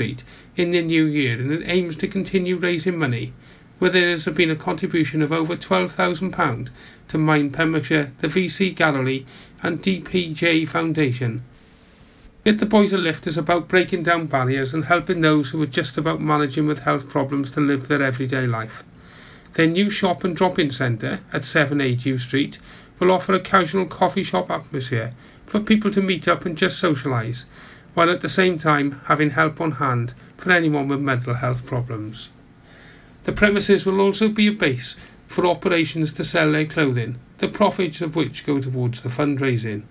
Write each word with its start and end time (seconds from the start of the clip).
Street 0.00 0.24
in 0.56 0.70
the 0.70 0.80
new 0.80 1.04
year 1.04 1.38
and 1.38 1.52
it 1.52 1.68
aims 1.68 1.94
to 1.94 2.08
continue 2.08 2.56
raising 2.56 2.96
money, 2.96 3.34
where 3.78 3.90
there 3.90 4.08
has 4.08 4.24
been 4.24 4.48
a 4.48 4.56
contribution 4.56 5.20
of 5.20 5.30
over 5.30 5.54
£12,000 5.54 6.70
to 7.08 7.18
Mind 7.18 7.52
Pembrokeshire, 7.52 8.10
the 8.22 8.28
VC 8.28 8.74
Gallery 8.74 9.26
and 9.62 9.82
DPJ 9.82 10.66
Foundation. 10.66 11.44
Get 12.46 12.60
the 12.60 12.64
Boys 12.64 12.94
a 12.94 12.96
Lift 12.96 13.26
is 13.26 13.36
about 13.36 13.68
breaking 13.68 14.02
down 14.02 14.24
barriers 14.24 14.72
and 14.72 14.86
helping 14.86 15.20
those 15.20 15.50
who 15.50 15.60
are 15.60 15.66
just 15.66 15.98
about 15.98 16.18
managing 16.18 16.66
with 16.66 16.80
health 16.80 17.06
problems 17.06 17.50
to 17.50 17.60
live 17.60 17.88
their 17.88 18.02
everyday 18.02 18.46
life. 18.46 18.82
Their 19.52 19.66
new 19.66 19.90
shop 19.90 20.24
and 20.24 20.34
drop-in 20.34 20.70
centre 20.70 21.20
at 21.30 21.44
7 21.44 21.78
AG 21.78 22.16
Street 22.16 22.58
will 22.98 23.10
offer 23.10 23.34
a 23.34 23.40
casual 23.40 23.84
coffee 23.84 24.24
shop 24.24 24.50
atmosphere 24.50 25.12
for 25.44 25.60
people 25.60 25.90
to 25.90 26.00
meet 26.00 26.26
up 26.26 26.46
and 26.46 26.56
just 26.56 26.82
socialise, 26.82 27.44
while 27.94 28.10
at 28.10 28.20
the 28.20 28.28
same 28.28 28.58
time 28.58 29.00
having 29.06 29.30
help 29.30 29.60
on 29.60 29.72
hand 29.72 30.14
for 30.36 30.50
anyone 30.50 30.88
with 30.88 31.00
mental 31.00 31.34
health 31.34 31.66
problems. 31.66 32.30
The 33.24 33.32
premises 33.32 33.84
will 33.84 34.00
also 34.00 34.28
be 34.28 34.46
a 34.46 34.52
base 34.52 34.96
for 35.26 35.46
operations 35.46 36.12
to 36.14 36.24
sell 36.24 36.52
their 36.52 36.66
clothing, 36.66 37.18
the 37.38 37.48
profits 37.48 38.00
of 38.00 38.16
which 38.16 38.46
go 38.46 38.60
towards 38.60 39.02
the 39.02 39.08
fundraising. 39.08 39.82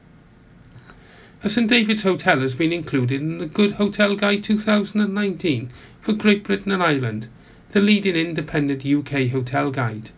A 1.41 1.49
St 1.49 1.69
David's 1.69 2.03
Hotel 2.03 2.39
has 2.39 2.55
been 2.55 2.73
included 2.73 3.21
in 3.21 3.37
the 3.37 3.45
Good 3.45 3.73
Hotel 3.73 4.15
Guide 4.15 4.43
2019 4.43 5.71
for 6.01 6.11
Great 6.11 6.43
Britain 6.43 6.73
and 6.73 6.83
Ireland, 6.83 7.29
the 7.71 7.79
leading 7.79 8.15
independent 8.15 8.85
UK 8.85 9.29
hotel 9.29 9.71
guide. 9.71 10.11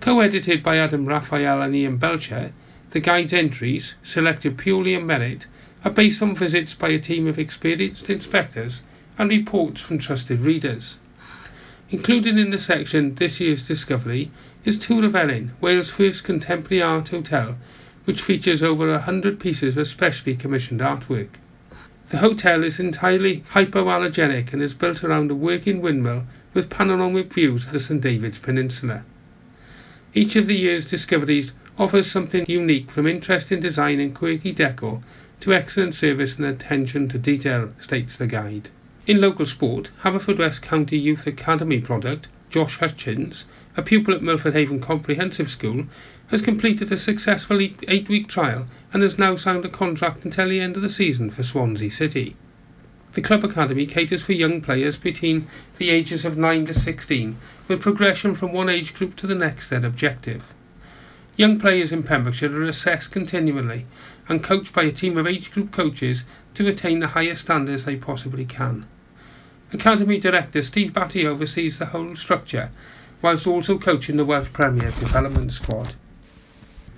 Co-edited 0.00 0.62
by 0.62 0.76
Adam 0.76 1.06
Raphael 1.06 1.62
and 1.62 1.74
Ian 1.74 1.96
Belcher, 1.96 2.52
the 2.90 3.00
guide's 3.00 3.32
entries, 3.32 3.94
selected 4.02 4.58
purely 4.58 4.94
on 4.94 5.06
merit, 5.06 5.46
are 5.84 5.90
based 5.90 6.22
on 6.22 6.34
visits 6.34 6.74
by 6.74 6.88
a 6.88 6.98
team 6.98 7.26
of 7.26 7.38
experienced 7.38 8.10
inspectors 8.10 8.82
and 9.16 9.30
reports 9.30 9.80
from 9.80 9.98
trusted 9.98 10.40
readers. 10.40 10.98
Included 11.90 12.36
in 12.36 12.50
the 12.50 12.58
section 12.58 13.14
This 13.14 13.40
Year's 13.40 13.66
Discovery 13.66 14.30
is 14.64 14.76
Twr 14.78 15.12
y 15.12 15.20
Felin, 15.20 15.50
Wales' 15.60 15.90
first 15.90 16.24
contemporary 16.24 16.82
art 16.82 17.08
hotel, 17.08 17.56
which 18.04 18.22
features 18.22 18.62
over 18.62 18.90
a 18.90 19.00
hundred 19.00 19.40
pieces 19.40 19.76
of 19.76 19.88
specially 19.88 20.34
commissioned 20.34 20.80
artwork. 20.80 21.28
The 22.10 22.18
hotel 22.18 22.64
is 22.64 22.80
entirely 22.80 23.44
hypoallergenic 23.52 24.52
and 24.52 24.62
is 24.62 24.74
built 24.74 25.04
around 25.04 25.30
a 25.30 25.34
working 25.34 25.80
windmill 25.80 26.24
with 26.54 26.70
panoramic 26.70 27.32
views 27.32 27.66
of 27.66 27.72
the 27.72 27.80
St 27.80 28.00
David's 28.00 28.38
Peninsula. 28.38 29.04
Each 30.14 30.34
of 30.34 30.46
the 30.46 30.56
year's 30.56 30.86
discoveries 30.90 31.52
offers 31.78 32.10
something 32.10 32.46
unique 32.48 32.90
from 32.90 33.06
interesting 33.06 33.60
design 33.60 34.00
and 34.00 34.14
quirky 34.14 34.52
decor 34.52 35.02
to 35.40 35.52
excellent 35.52 35.94
service 35.94 36.36
and 36.36 36.46
attention 36.46 37.08
to 37.08 37.18
detail, 37.18 37.70
states 37.78 38.16
the 38.16 38.26
guide. 38.26 38.70
In 39.06 39.20
local 39.20 39.46
sport, 39.46 39.90
Haverfordwest 40.02 40.62
County 40.62 40.98
Youth 40.98 41.26
Academy 41.26 41.80
product, 41.80 42.28
Josh 42.50 42.78
Hutchins, 42.78 43.44
a 43.76 43.82
pupil 43.82 44.14
at 44.14 44.22
Milford 44.22 44.54
Haven 44.54 44.80
Comprehensive 44.80 45.50
School, 45.50 45.86
has 46.28 46.42
completed 46.42 46.92
a 46.92 46.98
successful 46.98 47.60
eight 47.60 48.08
week 48.08 48.28
trial 48.28 48.66
and 48.92 49.02
has 49.02 49.18
now 49.18 49.36
signed 49.36 49.64
a 49.64 49.68
contract 49.68 50.24
until 50.24 50.48
the 50.48 50.60
end 50.60 50.76
of 50.76 50.82
the 50.82 50.88
season 50.88 51.30
for 51.30 51.42
Swansea 51.42 51.90
City. 51.90 52.36
The 53.12 53.22
Club 53.22 53.44
Academy 53.44 53.86
caters 53.86 54.22
for 54.22 54.32
young 54.32 54.60
players 54.60 54.96
between 54.96 55.48
the 55.78 55.90
ages 55.90 56.24
of 56.24 56.36
9 56.36 56.66
to 56.66 56.74
16, 56.74 57.36
with 57.66 57.80
progression 57.80 58.34
from 58.34 58.52
one 58.52 58.68
age 58.68 58.94
group 58.94 59.16
to 59.16 59.26
the 59.26 59.34
next 59.34 59.70
their 59.70 59.84
objective. 59.84 60.52
Young 61.38 61.58
players 61.60 61.92
in 61.92 62.02
Pembrokeshire 62.02 62.60
are 62.60 62.64
assessed 62.64 63.12
continually 63.12 63.86
and 64.28 64.42
coached 64.42 64.72
by 64.72 64.82
a 64.82 64.90
team 64.90 65.16
of 65.16 65.28
age 65.28 65.52
group 65.52 65.70
coaches 65.70 66.24
to 66.54 66.66
attain 66.66 66.98
the 66.98 67.06
highest 67.08 67.42
standards 67.42 67.84
they 67.84 67.94
possibly 67.94 68.44
can. 68.44 68.86
Academy 69.72 70.18
Director 70.18 70.62
Steve 70.62 70.92
Batty 70.92 71.24
oversees 71.24 71.78
the 71.78 71.86
whole 71.86 72.16
structure, 72.16 72.72
whilst 73.22 73.46
also 73.46 73.78
coaching 73.78 74.16
the 74.16 74.24
Welsh 74.24 74.52
Premier 74.52 74.90
development 74.90 75.52
squad. 75.52 75.94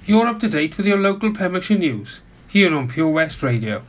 You're 0.07 0.27
up 0.27 0.41
to 0.41 0.49
date 0.49 0.79
with 0.79 0.87
your 0.87 0.97
local 0.97 1.35
Pembrokeshire 1.35 1.77
news 1.77 2.23
here 2.49 2.75
on 2.75 2.89
Pure 2.89 3.11
West 3.11 3.43
Radio. 3.43 3.83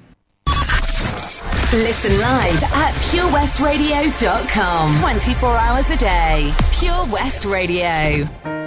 Listen 1.71 2.19
live 2.19 2.61
at 2.61 2.93
purewestradio.com. 3.09 4.99
24 4.99 5.55
hours 5.55 5.89
a 5.89 5.95
day. 5.95 6.53
Pure 6.73 7.05
West 7.05 7.45
Radio. 7.45 8.60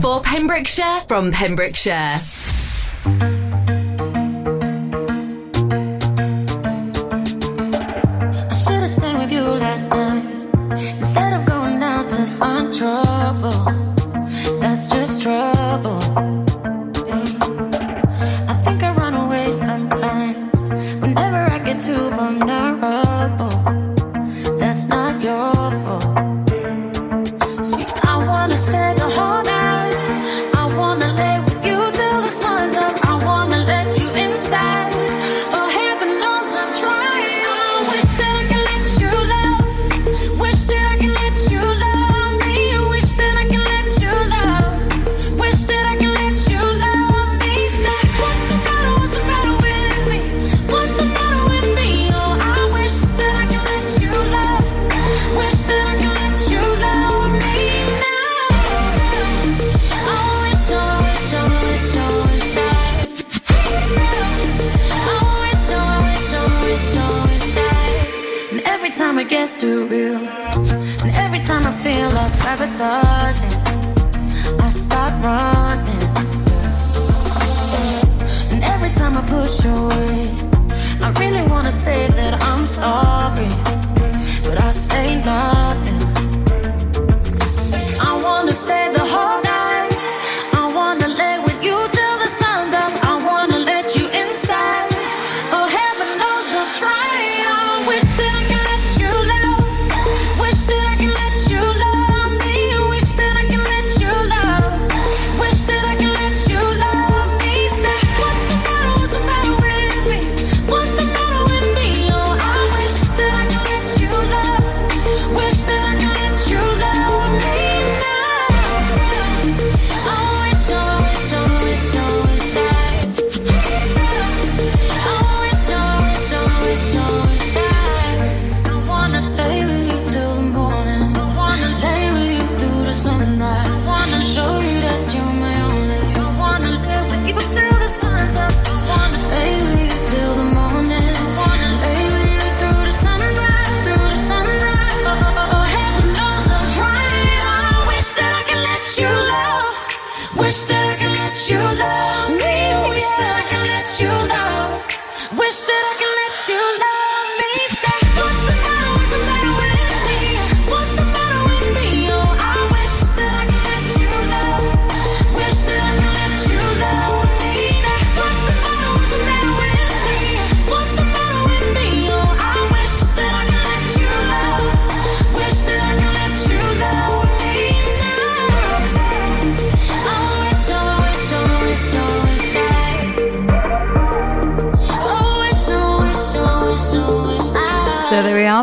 For 0.00 0.20
Pembrokeshire 0.20 1.02
from 1.06 1.30
Pembrokeshire. 1.30 2.20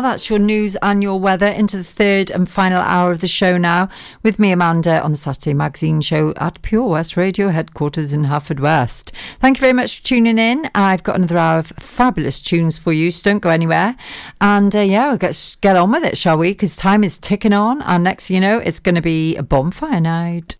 That's 0.04 0.28
your 0.28 0.38
news 0.38 0.76
and 0.82 1.02
your 1.02 1.18
weather 1.18 1.46
into 1.46 1.78
the 1.78 1.82
third 1.82 2.28
and 2.28 2.46
final 2.46 2.82
hour 2.82 3.10
of 3.10 3.22
the 3.22 3.26
show 3.26 3.56
now 3.56 3.88
with 4.22 4.38
me, 4.38 4.52
Amanda, 4.52 5.00
on 5.00 5.12
the 5.12 5.16
Saturday 5.16 5.54
Magazine 5.54 6.02
Show 6.02 6.34
at 6.36 6.60
Pure 6.60 6.90
West 6.90 7.16
Radio 7.16 7.48
headquarters 7.48 8.12
in 8.12 8.24
Haverfordwest. 8.24 9.12
Thank 9.40 9.56
you 9.56 9.62
very 9.62 9.72
much 9.72 10.00
for 10.00 10.04
tuning 10.04 10.36
in. 10.36 10.68
I've 10.74 11.02
got 11.04 11.16
another 11.16 11.38
hour 11.38 11.58
of 11.58 11.68
fabulous 11.78 12.42
tunes 12.42 12.76
for 12.76 12.92
you, 12.92 13.10
so 13.10 13.30
don't 13.30 13.38
go 13.38 13.48
anywhere. 13.48 13.96
And 14.42 14.76
uh, 14.76 14.80
yeah, 14.80 15.08
we'll 15.08 15.16
get, 15.16 15.56
get 15.62 15.74
on 15.74 15.90
with 15.90 16.04
it, 16.04 16.18
shall 16.18 16.36
we? 16.36 16.50
Because 16.50 16.76
time 16.76 17.02
is 17.02 17.16
ticking 17.16 17.54
on, 17.54 17.80
and 17.80 18.04
next 18.04 18.28
you 18.28 18.40
know, 18.40 18.58
it's 18.58 18.80
going 18.80 18.96
to 18.96 19.00
be 19.00 19.36
a 19.36 19.42
bonfire 19.42 20.00
night. 20.00 20.58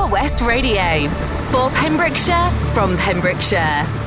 Pure 0.00 0.12
West 0.12 0.40
Radio 0.40 1.10
for 1.50 1.68
Pembrokeshire 1.72 2.50
from 2.72 2.96
Pembrokeshire. 2.96 3.99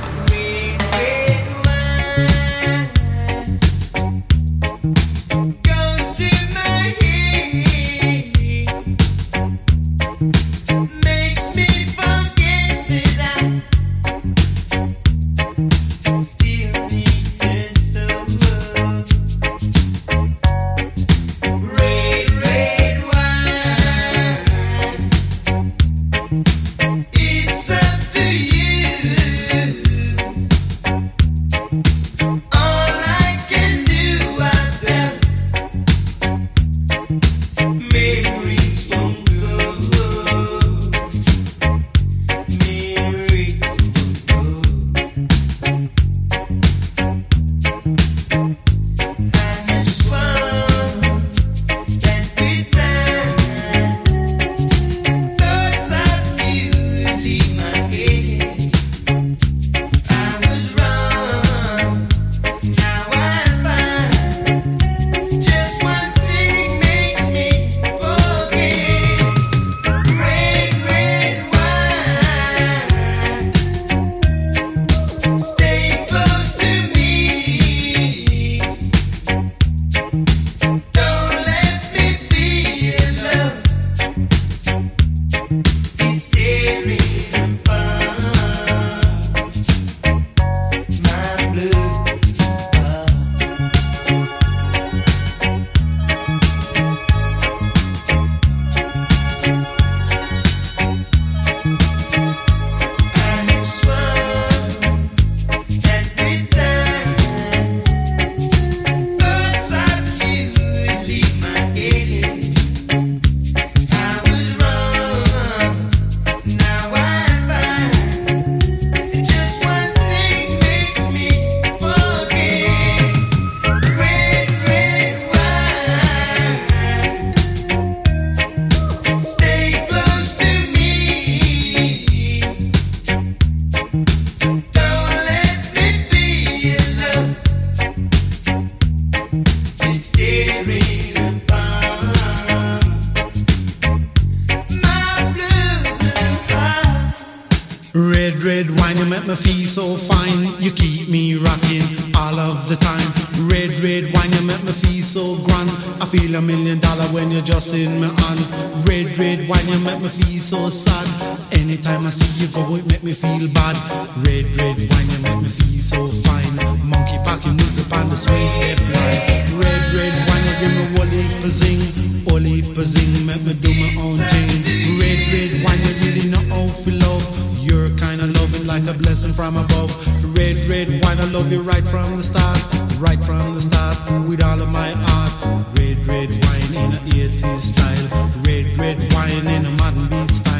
Red, 180.84 181.02
wine, 181.02 181.20
I 181.20 181.32
love 181.32 181.50
you 181.50 181.62
right 181.62 181.88
from 181.88 182.18
the 182.18 182.24
start. 182.24 182.60
Right 183.00 183.24
from 183.24 183.54
the 183.54 183.62
start, 183.62 183.96
with 184.28 184.44
all 184.44 184.62
of 184.62 184.70
my 184.70 184.90
heart. 184.90 185.66
Red, 185.74 186.06
red 186.06 186.30
wine 186.30 186.76
in 186.76 186.92
a 186.92 187.00
80s 187.08 187.72
style. 187.72 188.08
Red, 188.44 188.78
red 188.78 188.98
wine 189.14 189.48
in 189.48 189.66
a 189.66 189.72
modern 189.78 190.10
beat 190.10 190.36
style. 190.36 190.53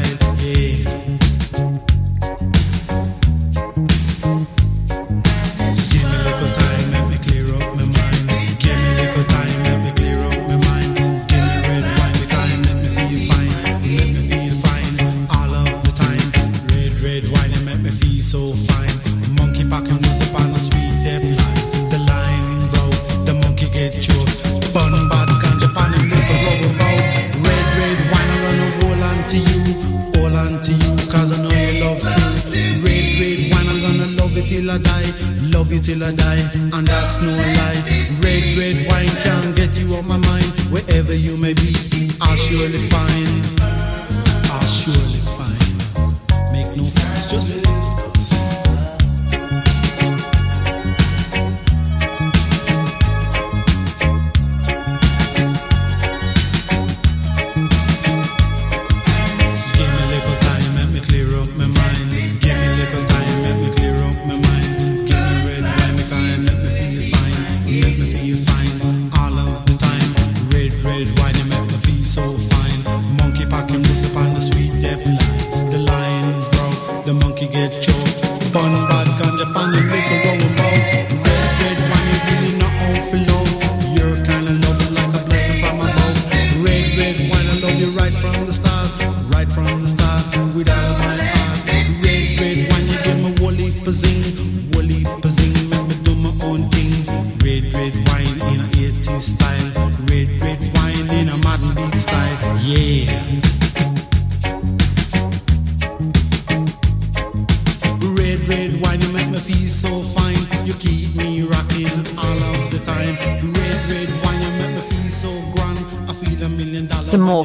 Yeah. 102.66 103.43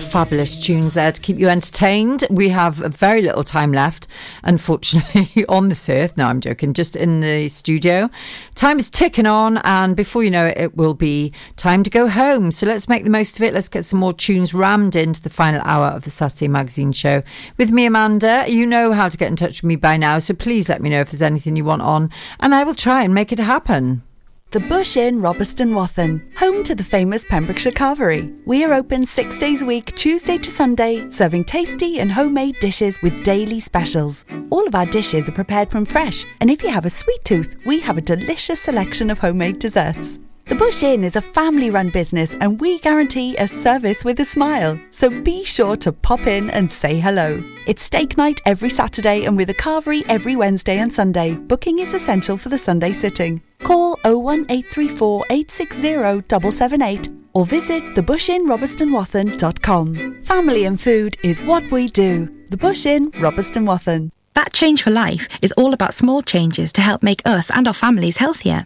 Fabulous 0.10 0.58
tunes 0.58 0.96
there 0.96 1.12
to 1.12 1.22
keep 1.22 1.38
you 1.38 1.48
entertained. 1.48 2.26
We 2.32 2.50
have 2.50 2.78
very 2.78 3.22
little 3.22 3.44
time 3.44 3.72
left, 3.72 4.08
unfortunately, 4.44 5.46
on 5.50 5.70
this 5.70 5.88
earth. 5.88 6.18
No, 6.18 6.26
I'm 6.26 6.42
joking, 6.42 6.74
just 6.74 6.96
in 6.96 7.20
the 7.20 7.48
studio. 7.50 8.10
Time 8.56 8.80
is 8.80 8.90
ticking 8.90 9.28
on, 9.28 9.60
and 9.60 9.96
before 9.96 10.24
you 10.24 10.32
know 10.32 10.48
it, 10.48 10.58
it 10.58 10.76
will 10.76 10.96
be 10.96 11.32
time 11.58 11.84
to 11.84 11.92
go 11.92 12.08
home. 12.08 12.52
So 12.52 12.66
let's 12.66 12.90
make 12.90 13.04
the 13.04 13.12
most 13.12 13.38
of 13.38 13.44
it. 13.44 13.54
Let's 13.54 13.70
get 13.70 13.86
some 13.86 14.00
more 14.00 14.14
tunes 14.14 14.52
rammed 14.52 14.96
into 14.96 15.22
the 15.22 15.30
final 15.30 15.62
hour 15.62 15.88
of 15.88 16.06
the 16.06 16.12
Saturday 16.12 16.48
Magazine 16.48 16.92
show 16.92 17.22
with 17.58 17.70
me, 17.70 17.86
Amanda. 17.86 18.46
You 18.48 18.66
know 18.66 18.94
how 18.94 19.10
to 19.10 19.18
get 19.18 19.28
in 19.28 19.36
touch 19.36 19.62
with 19.62 19.68
me 19.68 19.76
by 19.76 19.96
now, 19.96 20.18
so 20.18 20.34
please 20.34 20.68
let 20.70 20.82
me 20.82 20.90
know 20.90 21.02
if 21.02 21.12
there's 21.12 21.22
anything 21.22 21.56
you 21.56 21.66
want 21.66 21.84
on, 21.84 22.10
and 22.40 22.56
I 22.56 22.64
will 22.64 22.76
try 22.76 23.04
and 23.04 23.14
make 23.14 23.32
it 23.32 23.38
happen. 23.38 24.02
The 24.52 24.60
Bush 24.62 24.98
Inn, 24.98 25.22
Robeston 25.22 25.76
Wathen, 25.76 26.28
home 26.36 26.64
to 26.64 26.74
the 26.74 26.84
famous 26.84 27.24
Pembrokeshire 27.24 27.72
Carvery. 27.72 28.36
We 28.48 28.66
are 28.66 28.74
open 28.74 29.06
six 29.06 29.38
days 29.38 29.62
a 29.62 29.66
week, 29.68 29.96
Tuesday 29.96 30.40
to 30.40 30.50
Sunday, 30.50 31.08
serving 31.12 31.44
tasty 31.44 32.00
and 32.00 32.12
homemade 32.12 32.60
dishes 32.60 33.00
with 33.04 33.24
daily 33.24 33.60
specials. 33.60 34.26
All 34.50 34.68
of 34.68 34.74
our 34.74 34.88
dishes 34.88 35.30
are 35.30 35.34
prepared 35.34 35.70
from 35.70 35.86
fresh, 35.86 36.26
and 36.40 36.50
if 36.50 36.64
you 36.64 36.70
have 36.70 36.86
a 36.86 36.90
sweet 36.90 37.24
tooth, 37.24 37.58
we 37.68 37.80
have 37.82 38.00
a 38.00 38.02
delicious 38.02 38.60
selection 38.60 39.12
of 39.12 39.20
homemade 39.20 39.60
desserts. 39.60 40.18
The 40.50 40.56
Bush 40.56 40.82
Inn 40.82 41.04
is 41.04 41.16
a 41.16 41.22
family 41.22 41.70
run 41.70 41.92
business 41.92 42.34
and 42.42 42.60
we 42.60 42.80
guarantee 42.80 43.38
a 43.38 43.48
service 43.48 44.04
with 44.04 44.20
a 44.20 44.26
smile. 44.26 44.80
So 44.90 45.22
be 45.22 45.46
sure 45.46 45.78
to 45.78 45.92
pop 45.92 46.26
in 46.26 46.50
and 46.50 46.72
say 46.72 47.00
hello. 47.00 47.44
It's 47.68 47.84
steak 47.84 48.18
night 48.18 48.42
every 48.48 48.72
Saturday 48.72 49.26
and 49.26 49.38
with 49.38 49.52
a 49.52 49.54
carvery 49.54 50.04
every 50.10 50.36
Wednesday 50.36 50.80
and 50.80 50.92
Sunday. 50.92 51.36
Booking 51.36 51.78
is 51.78 51.94
essential 51.94 52.36
for 52.36 52.50
the 52.50 52.58
Sunday 52.58 52.94
sitting. 52.94 53.44
Call 53.62 54.00
01834 54.06 55.26
860 55.30 55.82
778 55.84 57.10
or 57.34 57.46
visit 57.46 57.84
thebushinrobertsonwathen.com. 57.94 60.24
Family 60.24 60.66
and 60.66 60.82
food 60.82 61.16
is 61.24 61.44
what 61.44 61.70
we 61.70 61.90
do. 61.90 62.28
The 62.50 62.58
Bush 62.58 62.88
Inn, 62.88 63.12
Robeston 63.12 63.68
Wathen. 63.68 64.12
That 64.34 64.54
Change 64.54 64.82
for 64.82 64.90
Life 64.90 65.28
is 65.44 65.52
all 65.52 65.76
about 65.76 65.94
small 65.94 66.24
changes 66.24 66.74
to 66.74 66.82
help 66.82 67.04
make 67.04 67.22
us 67.24 67.52
and 67.52 67.68
our 67.68 67.76
families 67.76 68.18
healthier. 68.18 68.66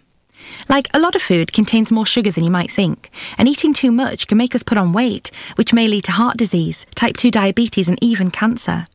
Like, 0.69 0.89
a 0.93 0.99
lot 0.99 1.15
of 1.15 1.21
food 1.21 1.53
contains 1.53 1.91
more 1.91 2.05
sugar 2.05 2.31
than 2.31 2.43
you 2.43 2.51
might 2.51 2.71
think, 2.71 3.09
and 3.37 3.47
eating 3.47 3.73
too 3.73 3.91
much 3.91 4.27
can 4.27 4.37
make 4.37 4.55
us 4.55 4.63
put 4.63 4.77
on 4.77 4.93
weight, 4.93 5.31
which 5.55 5.73
may 5.73 5.87
lead 5.87 6.05
to 6.05 6.11
heart 6.11 6.37
disease, 6.37 6.85
type 6.95 7.17
2 7.17 7.31
diabetes, 7.31 7.87
and 7.87 7.99
even 8.01 8.31
cancer. 8.31 8.87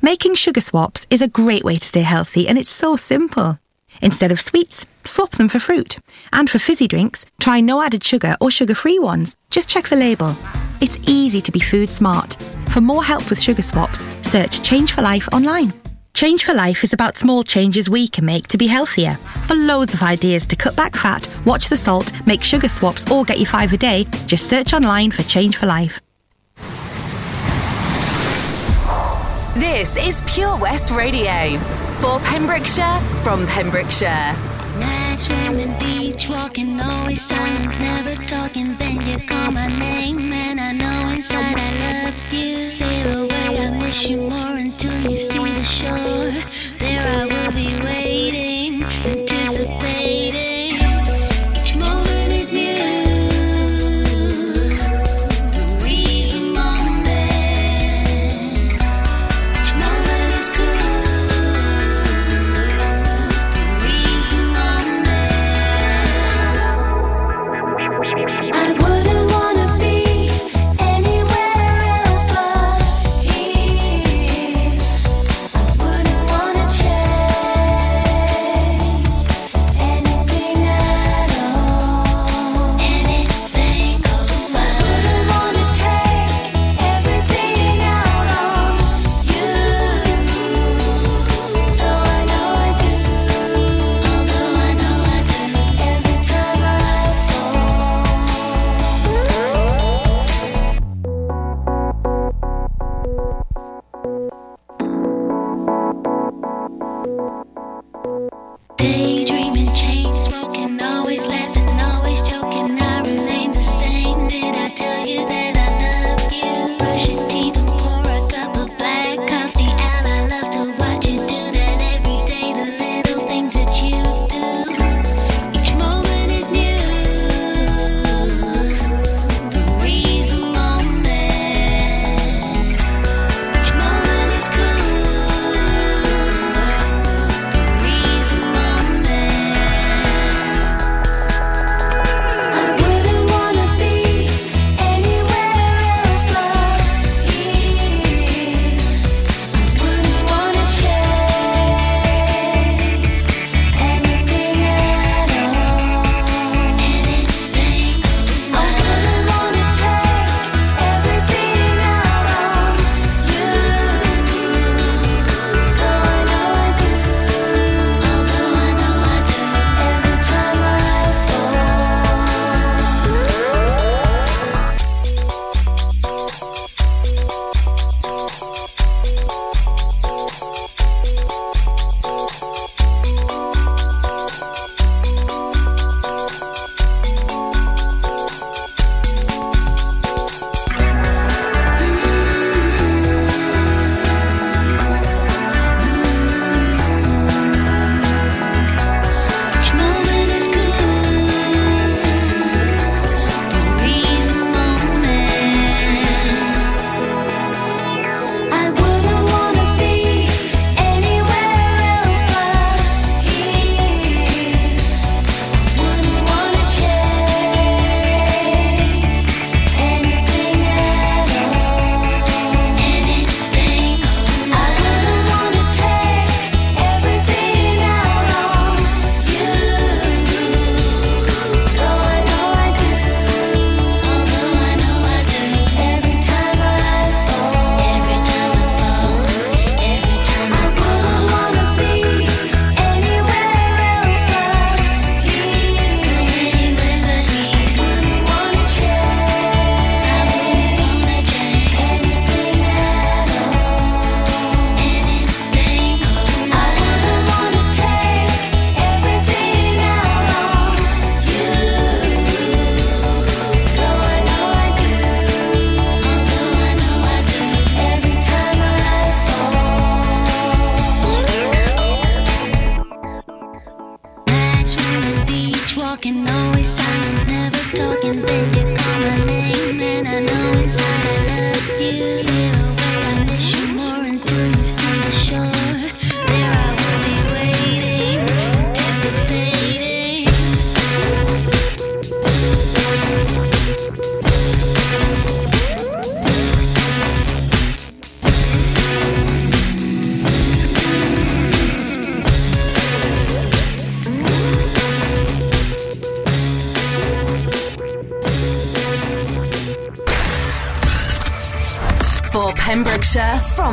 Making 0.00 0.34
sugar 0.36 0.60
swaps 0.60 1.06
is 1.10 1.22
a 1.22 1.28
great 1.28 1.64
way 1.64 1.76
to 1.76 1.86
stay 1.86 2.02
healthy, 2.02 2.46
and 2.46 2.56
it's 2.56 2.70
so 2.70 2.96
simple. 2.96 3.58
Instead 4.00 4.30
of 4.30 4.40
sweets, 4.40 4.86
swap 5.04 5.32
them 5.32 5.48
for 5.48 5.58
fruit. 5.58 5.96
And 6.32 6.48
for 6.48 6.58
fizzy 6.58 6.86
drinks, 6.86 7.24
try 7.40 7.60
no 7.60 7.82
added 7.82 8.04
sugar 8.04 8.36
or 8.40 8.50
sugar 8.50 8.74
free 8.74 8.98
ones. 8.98 9.36
Just 9.50 9.68
check 9.68 9.88
the 9.88 9.96
label. 9.96 10.36
It's 10.80 10.98
easy 11.08 11.40
to 11.40 11.50
be 11.50 11.58
food 11.58 11.88
smart. 11.88 12.34
For 12.68 12.80
more 12.80 13.02
help 13.02 13.28
with 13.28 13.40
sugar 13.40 13.62
swaps, 13.62 14.04
search 14.22 14.62
Change 14.62 14.92
for 14.92 15.02
Life 15.02 15.28
online. 15.32 15.72
Change 16.18 16.44
for 16.44 16.52
Life 16.52 16.82
is 16.82 16.92
about 16.92 17.16
small 17.16 17.44
changes 17.44 17.88
we 17.88 18.08
can 18.08 18.24
make 18.24 18.48
to 18.48 18.58
be 18.58 18.66
healthier. 18.66 19.14
For 19.46 19.54
loads 19.54 19.94
of 19.94 20.02
ideas 20.02 20.46
to 20.46 20.56
cut 20.56 20.74
back 20.74 20.96
fat, 20.96 21.28
watch 21.46 21.68
the 21.68 21.76
salt, 21.76 22.10
make 22.26 22.42
sugar 22.42 22.66
swaps, 22.66 23.08
or 23.08 23.22
get 23.22 23.38
you 23.38 23.46
five 23.46 23.72
a 23.72 23.76
day, 23.76 24.04
just 24.26 24.50
search 24.50 24.72
online 24.72 25.12
for 25.12 25.22
Change 25.22 25.56
for 25.56 25.66
Life. 25.66 26.00
This 29.54 29.96
is 29.96 30.20
Pure 30.26 30.56
West 30.56 30.90
Radio. 30.90 31.56
For 32.00 32.18
Pembrokeshire, 32.18 32.98
from 33.22 33.46
Pembrokeshire. 33.46 34.57
The 35.18 35.76
beach, 35.80 36.28
walking, 36.28 36.80
always 36.80 37.26
silent, 37.26 37.80
never 37.80 38.14
talking. 38.24 38.76
Then 38.76 39.02
you 39.02 39.18
call 39.26 39.50
my 39.50 39.66
name, 39.66 40.32
and 40.32 40.60
I 40.60 40.70
know 40.70 41.08
inside 41.08 41.58
I 41.58 42.04
love 42.04 42.32
you. 42.32 42.60
Sail 42.60 43.24
away, 43.24 43.58
I 43.58 43.70
miss 43.70 44.04
you 44.04 44.18
more 44.18 44.56
until 44.56 44.94
you 45.10 45.16
see 45.16 45.38
the 45.38 45.64
shore. 45.64 46.30
There 46.78 47.02
I 47.02 47.24
will 47.26 47.52
be 47.52 47.80
waiting, 47.82 48.84
anticipating. 48.84 50.47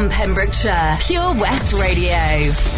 From 0.06 0.12
Pembrokeshire, 0.12 0.98
Pure 1.00 1.34
West 1.36 1.74
Radio. 1.74 2.75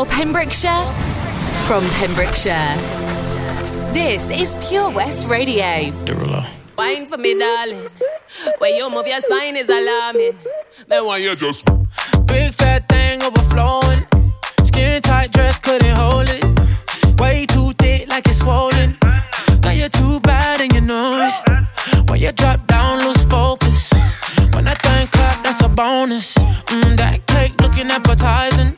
For 0.00 0.06
Pembrokeshire, 0.06 0.86
from 1.66 1.84
Pembrokeshire. 2.00 2.74
This 3.92 4.30
is 4.30 4.56
Pure 4.66 4.92
West 4.92 5.24
Radio. 5.28 5.92
Wine 6.78 7.04
for 7.04 7.18
me, 7.18 7.38
darling. 7.38 7.86
When 8.60 8.76
you 8.76 8.88
move 8.88 9.06
your 9.06 9.20
spine 9.20 9.56
is 9.58 9.68
alarming. 9.68 10.38
Man, 10.88 11.04
why 11.04 11.18
you 11.18 11.36
just 11.36 11.66
Big 12.24 12.54
fat 12.54 12.88
thing 12.88 13.22
overflowing. 13.22 14.06
Skin 14.64 15.02
tight 15.02 15.32
dress 15.32 15.58
couldn't 15.58 15.94
hold 15.94 16.30
it. 16.30 17.20
Way 17.20 17.44
too 17.44 17.72
thick 17.74 18.08
like 18.08 18.26
it's 18.26 18.38
swollen. 18.38 18.96
Girl, 19.60 19.72
you're 19.72 19.90
too 19.90 20.18
bad 20.20 20.62
and 20.62 20.72
you 20.72 20.80
know 20.80 21.28
it. 21.28 22.08
When 22.08 22.20
you 22.20 22.32
drop 22.32 22.66
down, 22.66 23.00
lose 23.06 23.22
focus. 23.24 23.92
When 24.54 24.66
I 24.66 24.72
think 24.76 25.10
clap, 25.10 25.44
that's 25.44 25.62
a 25.62 25.68
bonus. 25.68 26.32
Mm, 26.72 26.96
that 26.96 27.26
cake 27.26 27.52
looking 27.60 27.90
appetizing. 27.90 28.69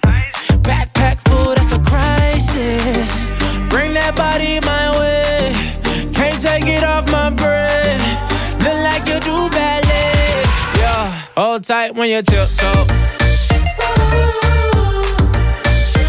Tight 11.62 11.94
when 11.94 12.08
you 12.08 12.22
tiptoe. 12.22 12.86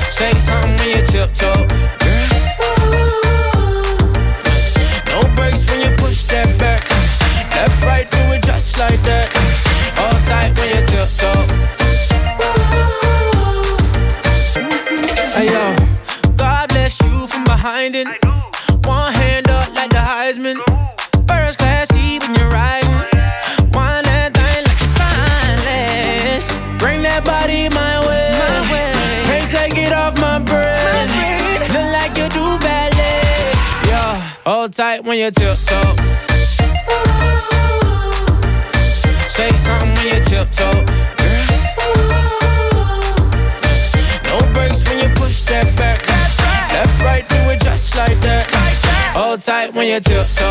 Say 0.09 0.31
something 0.31 0.75
when 0.79 0.89
you 0.89 1.05
tiptoe. 1.05 1.67
No 5.09 5.21
breaks 5.35 5.69
when 5.69 5.81
you 5.81 5.95
push 5.97 6.23
that 6.23 6.47
back. 6.57 6.89
Left, 7.55 7.85
right, 7.85 8.09
do 8.09 8.17
it 8.33 8.43
just 8.43 8.79
like 8.79 9.01
that. 9.03 9.29
Hold 9.97 10.23
tight 10.25 10.57
when 10.57 10.69
you 10.73 10.81
tiptoe. 10.87 11.45
Hey 15.33 15.47
yo, 15.51 15.75
God 16.35 16.69
bless 16.69 16.99
you 17.01 17.27
from 17.27 17.43
behind 17.43 17.95
it. 17.95 18.22
Tight 34.73 35.03
when 35.03 35.19
you 35.19 35.29
tiptoe. 35.29 35.93
Say 39.29 39.49
something 39.49 39.93
when 39.93 40.07
you 40.07 40.23
tiptoe. 40.23 40.71
No 44.29 44.39
breaks 44.53 44.81
when 44.89 44.97
you 45.03 45.09
push 45.15 45.41
that 45.43 45.71
back. 45.77 45.99
Left, 46.73 47.03
right, 47.03 47.27
do 47.29 47.51
it 47.51 47.61
just 47.61 47.95
like 47.95 48.19
that. 48.21 48.49
Hold 49.13 49.41
tight 49.41 49.75
when 49.75 49.87
you 49.87 49.99
tiptoe. 49.99 50.49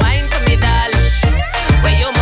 wine 0.00 0.26
for 0.26 0.42
me, 0.50 0.56
darling. 0.58 1.06
When 1.84 1.94
you 2.00 2.17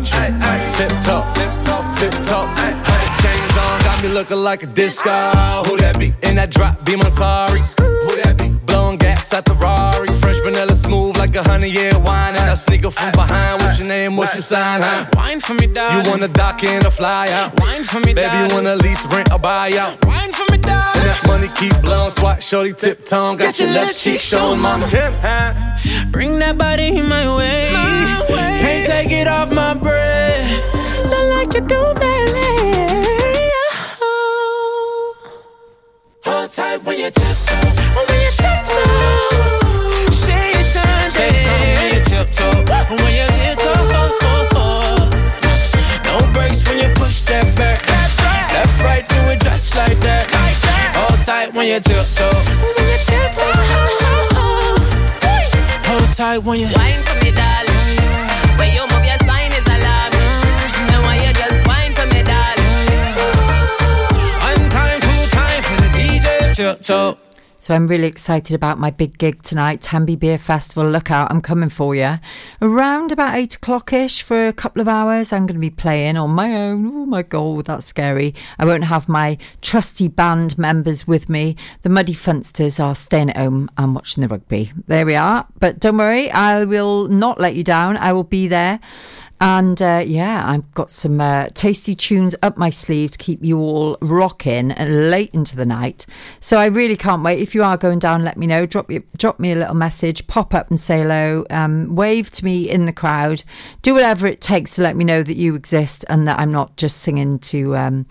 cheek, 0.00 0.12
right 0.14 0.74
cheek. 0.74 0.88
Tip 0.88 1.00
top, 1.00 1.34
tip 1.34 1.50
top, 1.60 1.94
tip 1.94 2.12
top. 2.22 2.56
Chains 3.22 3.56
on, 3.56 3.80
got 3.82 4.02
me 4.02 4.08
looking 4.08 4.38
like 4.38 4.62
a 4.62 4.66
disco. 4.66 5.10
Who 5.66 5.76
that 5.78 5.98
be? 5.98 6.12
In 6.22 6.36
that 6.36 6.50
drop, 6.50 6.84
be 6.84 6.96
my 6.96 7.08
sorry. 7.08 7.60
Who 7.78 8.16
that 8.22 8.36
be? 8.38 8.48
Blowing 8.66 8.96
gas 8.98 9.32
at 9.34 9.44
the 9.44 9.54
Rari. 9.54 10.08
Fresh 10.08 10.40
vanilla 10.40 10.74
smooth 10.74 11.16
like 11.18 11.34
a 11.36 11.42
honey 11.42 11.68
year 11.68 11.92
wine. 12.00 12.34
And 12.36 12.50
I 12.50 12.54
sneak 12.54 12.84
up 12.84 12.94
from 12.94 13.12
behind. 13.12 13.62
What's 13.62 13.78
your 13.78 13.88
name? 13.88 14.16
What's 14.16 14.34
your 14.34 14.42
sign? 14.42 14.80
Huh? 14.82 15.06
Wine 15.14 15.40
for 15.40 15.54
me, 15.54 15.66
dog. 15.66 16.06
You 16.06 16.10
wanna 16.10 16.28
dock 16.28 16.62
in 16.64 16.84
or 16.86 16.90
fly 16.90 17.26
out? 17.30 17.58
Wine 17.60 17.84
for 17.84 18.00
me, 18.00 18.14
Baby, 18.14 18.36
you 18.38 18.54
wanna 18.54 18.76
lease, 18.76 19.04
rent, 19.06 19.30
or 19.32 19.38
buy 19.38 19.72
out? 19.78 20.04
Wine 20.06 20.32
for 20.32 20.50
me, 20.50 20.58
dog. 20.58 20.96
And 20.96 21.04
that 21.04 21.22
money 21.26 21.48
keep 21.54 21.80
blowing, 21.82 22.10
swat, 22.10 22.42
shorty, 22.42 22.72
tip 22.72 23.04
tongue. 23.04 23.36
Got 23.36 23.58
your 23.60 23.70
left 23.70 23.98
cheek 23.98 24.20
showing, 24.20 24.60
mama. 24.60 24.86
Tip, 24.88 25.12
huh? 25.20 25.52
Bring 26.10 26.38
that 26.38 26.58
body 26.58 27.00
my 27.02 27.36
way. 27.36 28.31
Can't 28.62 28.86
take 28.86 29.10
it 29.10 29.26
off 29.26 29.50
my 29.50 29.74
breath. 29.74 30.48
Not 31.10 31.24
like 31.34 31.52
you 31.54 31.62
do, 31.62 31.82
baby. 31.98 33.50
Oh. 34.00 35.14
Hold 36.24 36.50
tight 36.52 36.84
when 36.84 36.98
you 37.00 37.10
tiptoe. 37.10 37.56
When 38.08 38.20
you 38.26 38.32
tiptoe. 38.42 40.14
Say 40.14 40.52
it's 40.54 40.68
Sunday. 40.74 41.08
Say 41.10 41.30
something 41.46 41.74
when 41.78 41.88
you 41.94 42.00
tiptoe. 42.06 42.62
When 43.02 43.12
you 43.18 43.26
tiptoe. 43.34 43.82
No 46.06 46.14
brakes 46.32 46.62
when 46.68 46.78
you 46.78 46.90
push 46.94 47.22
that 47.22 47.46
back. 47.56 47.78
Left, 48.54 48.76
right, 48.84 49.04
do 49.08 49.30
it 49.32 49.40
just 49.40 49.74
like 49.76 49.98
that. 50.06 50.24
Hold 50.94 51.20
tight 51.26 51.52
when 51.52 51.66
you 51.66 51.80
tiptoe. 51.80 52.30
When 52.30 52.86
you 52.86 52.98
tiptoe. 53.10 54.01
Hold 56.12 56.18
tight 56.18 56.38
when 56.46 56.60
you 56.60 56.66
Wine 56.66 57.02
for 57.08 57.24
me, 57.24 57.30
darling. 57.32 58.58
When 58.58 58.68
you 58.74 58.82
move 58.82 59.02
your 59.02 59.16
spine 59.24 59.50
is 59.50 59.64
alarming. 59.64 60.20
And 60.92 61.00
when 61.06 61.16
you 61.24 61.32
just 61.32 61.66
wine 61.66 61.94
for 61.94 62.04
me, 62.12 62.22
darling. 62.22 62.68
One 64.44 64.68
time, 64.68 65.00
two 65.00 65.24
time 65.30 65.62
for 65.62 65.76
the 65.80 65.88
DJ. 65.96 66.54
Tiptoe. 66.54 67.16
So 67.62 67.76
I'm 67.76 67.86
really 67.86 68.08
excited 68.08 68.56
about 68.56 68.80
my 68.80 68.90
big 68.90 69.18
gig 69.18 69.40
tonight, 69.44 69.80
Tenby 69.80 70.16
Beer 70.16 70.36
Festival. 70.36 70.84
Look 70.90 71.12
out, 71.12 71.30
I'm 71.30 71.40
coming 71.40 71.68
for 71.68 71.94
you. 71.94 72.18
Around 72.60 73.12
about 73.12 73.36
eight 73.36 73.54
o'clock 73.54 73.92
ish 73.92 74.20
for 74.20 74.48
a 74.48 74.52
couple 74.52 74.82
of 74.82 74.88
hours, 74.88 75.32
I'm 75.32 75.46
going 75.46 75.54
to 75.54 75.60
be 75.60 75.70
playing 75.70 76.16
on 76.16 76.30
my 76.30 76.52
own. 76.52 76.86
Oh 76.88 77.06
my 77.06 77.22
god, 77.22 77.66
that's 77.66 77.86
scary. 77.86 78.34
I 78.58 78.64
won't 78.64 78.86
have 78.86 79.08
my 79.08 79.38
trusty 79.60 80.08
band 80.08 80.58
members 80.58 81.06
with 81.06 81.28
me. 81.28 81.54
The 81.82 81.88
Muddy 81.88 82.14
Funsters 82.14 82.82
are 82.82 82.96
staying 82.96 83.30
at 83.30 83.36
home 83.36 83.70
and 83.78 83.94
watching 83.94 84.22
the 84.22 84.28
rugby. 84.28 84.72
There 84.88 85.06
we 85.06 85.14
are. 85.14 85.46
But 85.60 85.78
don't 85.78 85.98
worry, 85.98 86.32
I 86.32 86.64
will 86.64 87.06
not 87.06 87.38
let 87.38 87.54
you 87.54 87.62
down. 87.62 87.96
I 87.96 88.12
will 88.12 88.24
be 88.24 88.48
there. 88.48 88.80
And 89.44 89.82
uh, 89.82 90.04
yeah, 90.06 90.48
I've 90.48 90.72
got 90.72 90.92
some 90.92 91.20
uh, 91.20 91.48
tasty 91.52 91.96
tunes 91.96 92.36
up 92.44 92.56
my 92.56 92.70
sleeve 92.70 93.10
to 93.10 93.18
keep 93.18 93.42
you 93.42 93.58
all 93.58 93.98
rocking 94.00 94.70
and 94.70 95.10
late 95.10 95.30
into 95.34 95.56
the 95.56 95.66
night. 95.66 96.06
So 96.38 96.58
I 96.58 96.66
really 96.66 96.96
can't 96.96 97.24
wait. 97.24 97.40
If 97.40 97.52
you 97.52 97.64
are 97.64 97.76
going 97.76 97.98
down, 97.98 98.22
let 98.22 98.36
me 98.36 98.46
know. 98.46 98.66
Drop 98.66 98.88
drop 99.16 99.40
me 99.40 99.50
a 99.50 99.56
little 99.56 99.74
message. 99.74 100.28
Pop 100.28 100.54
up 100.54 100.70
and 100.70 100.78
say 100.78 101.00
hello. 101.00 101.44
Um, 101.50 101.96
wave 101.96 102.30
to 102.30 102.44
me 102.44 102.70
in 102.70 102.84
the 102.84 102.92
crowd. 102.92 103.42
Do 103.82 103.94
whatever 103.94 104.28
it 104.28 104.40
takes 104.40 104.76
to 104.76 104.82
let 104.82 104.94
me 104.94 105.04
know 105.04 105.24
that 105.24 105.36
you 105.36 105.56
exist 105.56 106.04
and 106.08 106.28
that 106.28 106.38
I'm 106.38 106.52
not 106.52 106.76
just 106.76 106.98
singing 106.98 107.40
to, 107.40 107.76
um, 107.76 108.06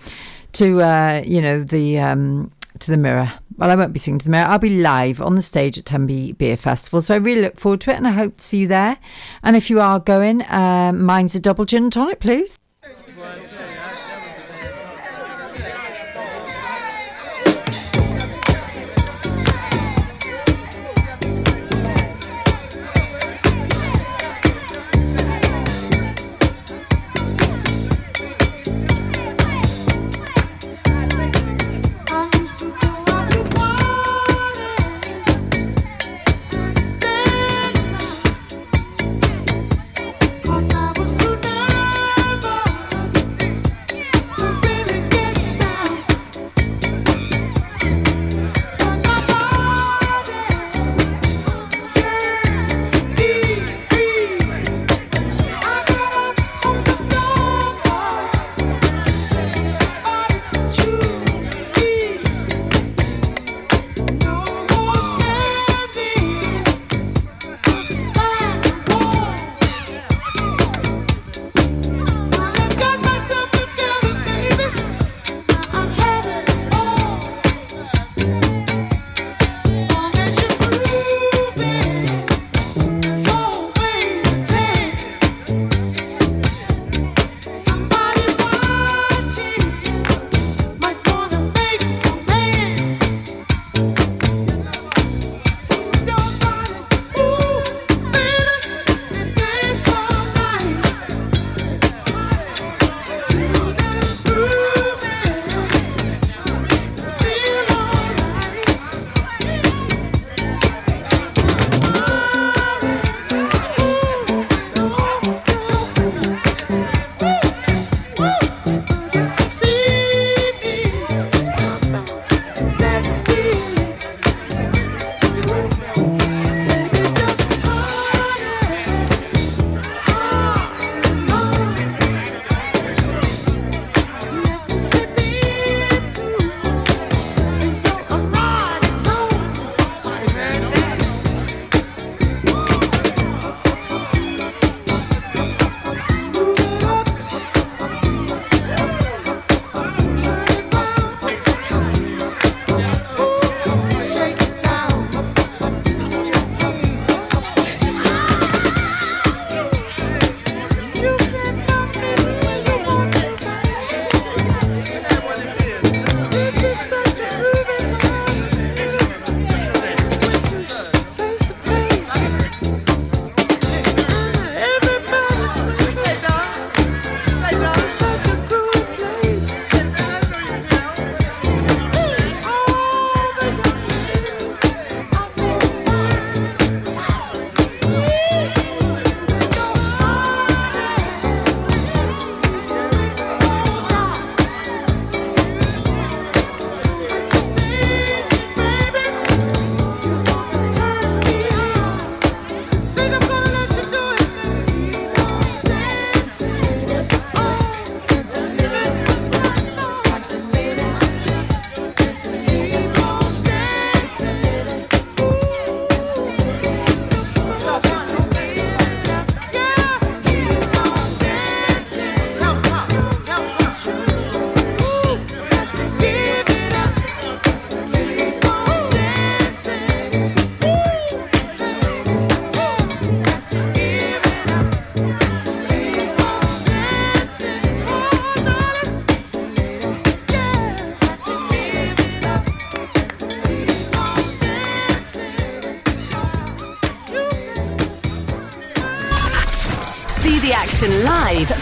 to 0.52 0.82
uh, 0.82 1.24
you 1.26 1.42
know, 1.42 1.64
the. 1.64 1.98
Um, 2.00 2.52
to 2.82 2.92
the 2.92 2.98
mirror. 2.98 3.34
Well, 3.58 3.72
I 3.72 3.76
won't 3.76 3.94
be 3.94 4.00
singing 4.00 4.20
to 4.20 4.26
the 4.26 4.32
mirror. 4.32 4.48
I'll 4.48 4.60
be 4.60 4.82
live 4.82 5.22
on 5.22 5.36
the 5.36 5.42
stage 5.42 5.78
at 5.78 5.86
Tenby 5.86 6.34
Beer 6.34 6.58
Festival. 6.58 7.02
So 7.02 7.14
I 7.14 7.18
really 7.18 7.42
look 7.42 7.60
forward 7.60 7.82
to 7.82 7.92
it 7.92 7.98
and 7.98 8.08
I 8.08 8.12
hope 8.12 8.38
to 8.38 8.44
see 8.44 8.60
you 8.60 8.68
there. 8.68 8.98
And 9.44 9.56
if 9.56 9.70
you 9.70 9.80
are 9.80 10.00
going, 10.00 10.44
um, 10.50 11.04
mine's 11.04 11.36
a 11.36 11.40
double 11.40 11.66
gin 11.66 11.84
and 11.84 11.94
tonic, 11.94 12.20
please. 12.20 12.58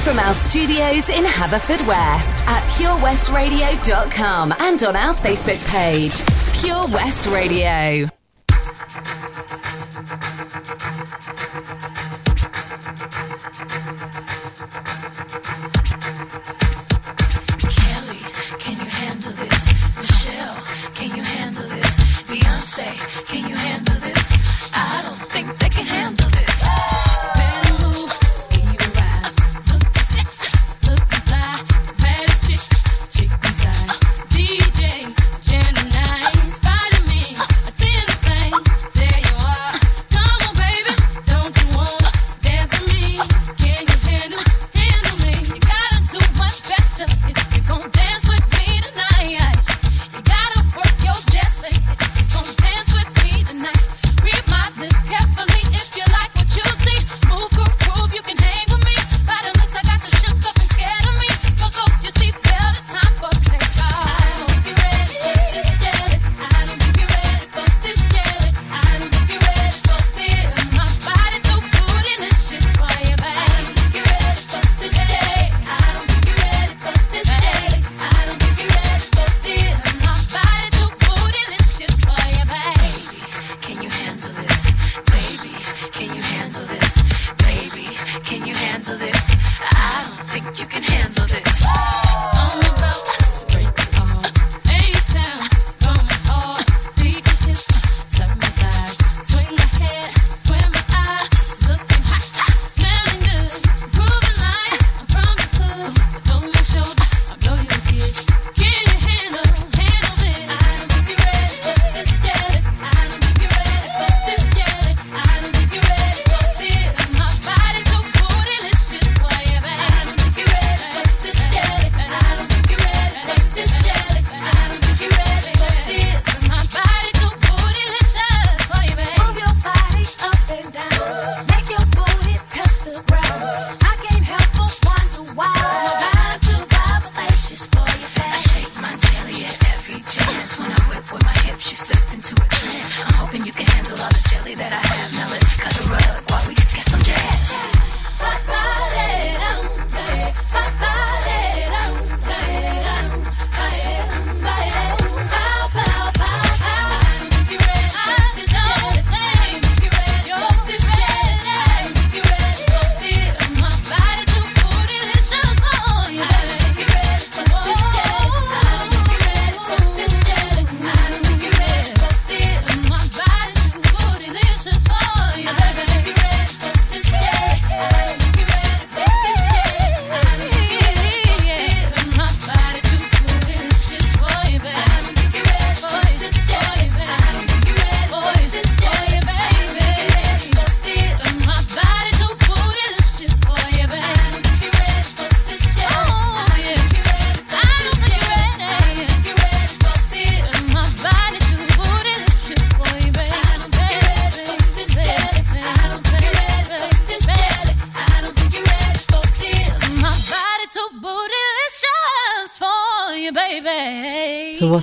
From 0.09 0.17
our 0.17 0.33
studios 0.33 1.07
in 1.09 1.23
Haverfordwest 1.23 2.41
at 2.47 2.63
purewestradio.com 2.71 4.51
and 4.57 4.81
on 4.81 4.95
our 4.95 5.13
Facebook 5.13 5.63
page, 5.69 6.19
Pure 6.59 6.87
West 6.87 7.27
Radio. 7.27 8.18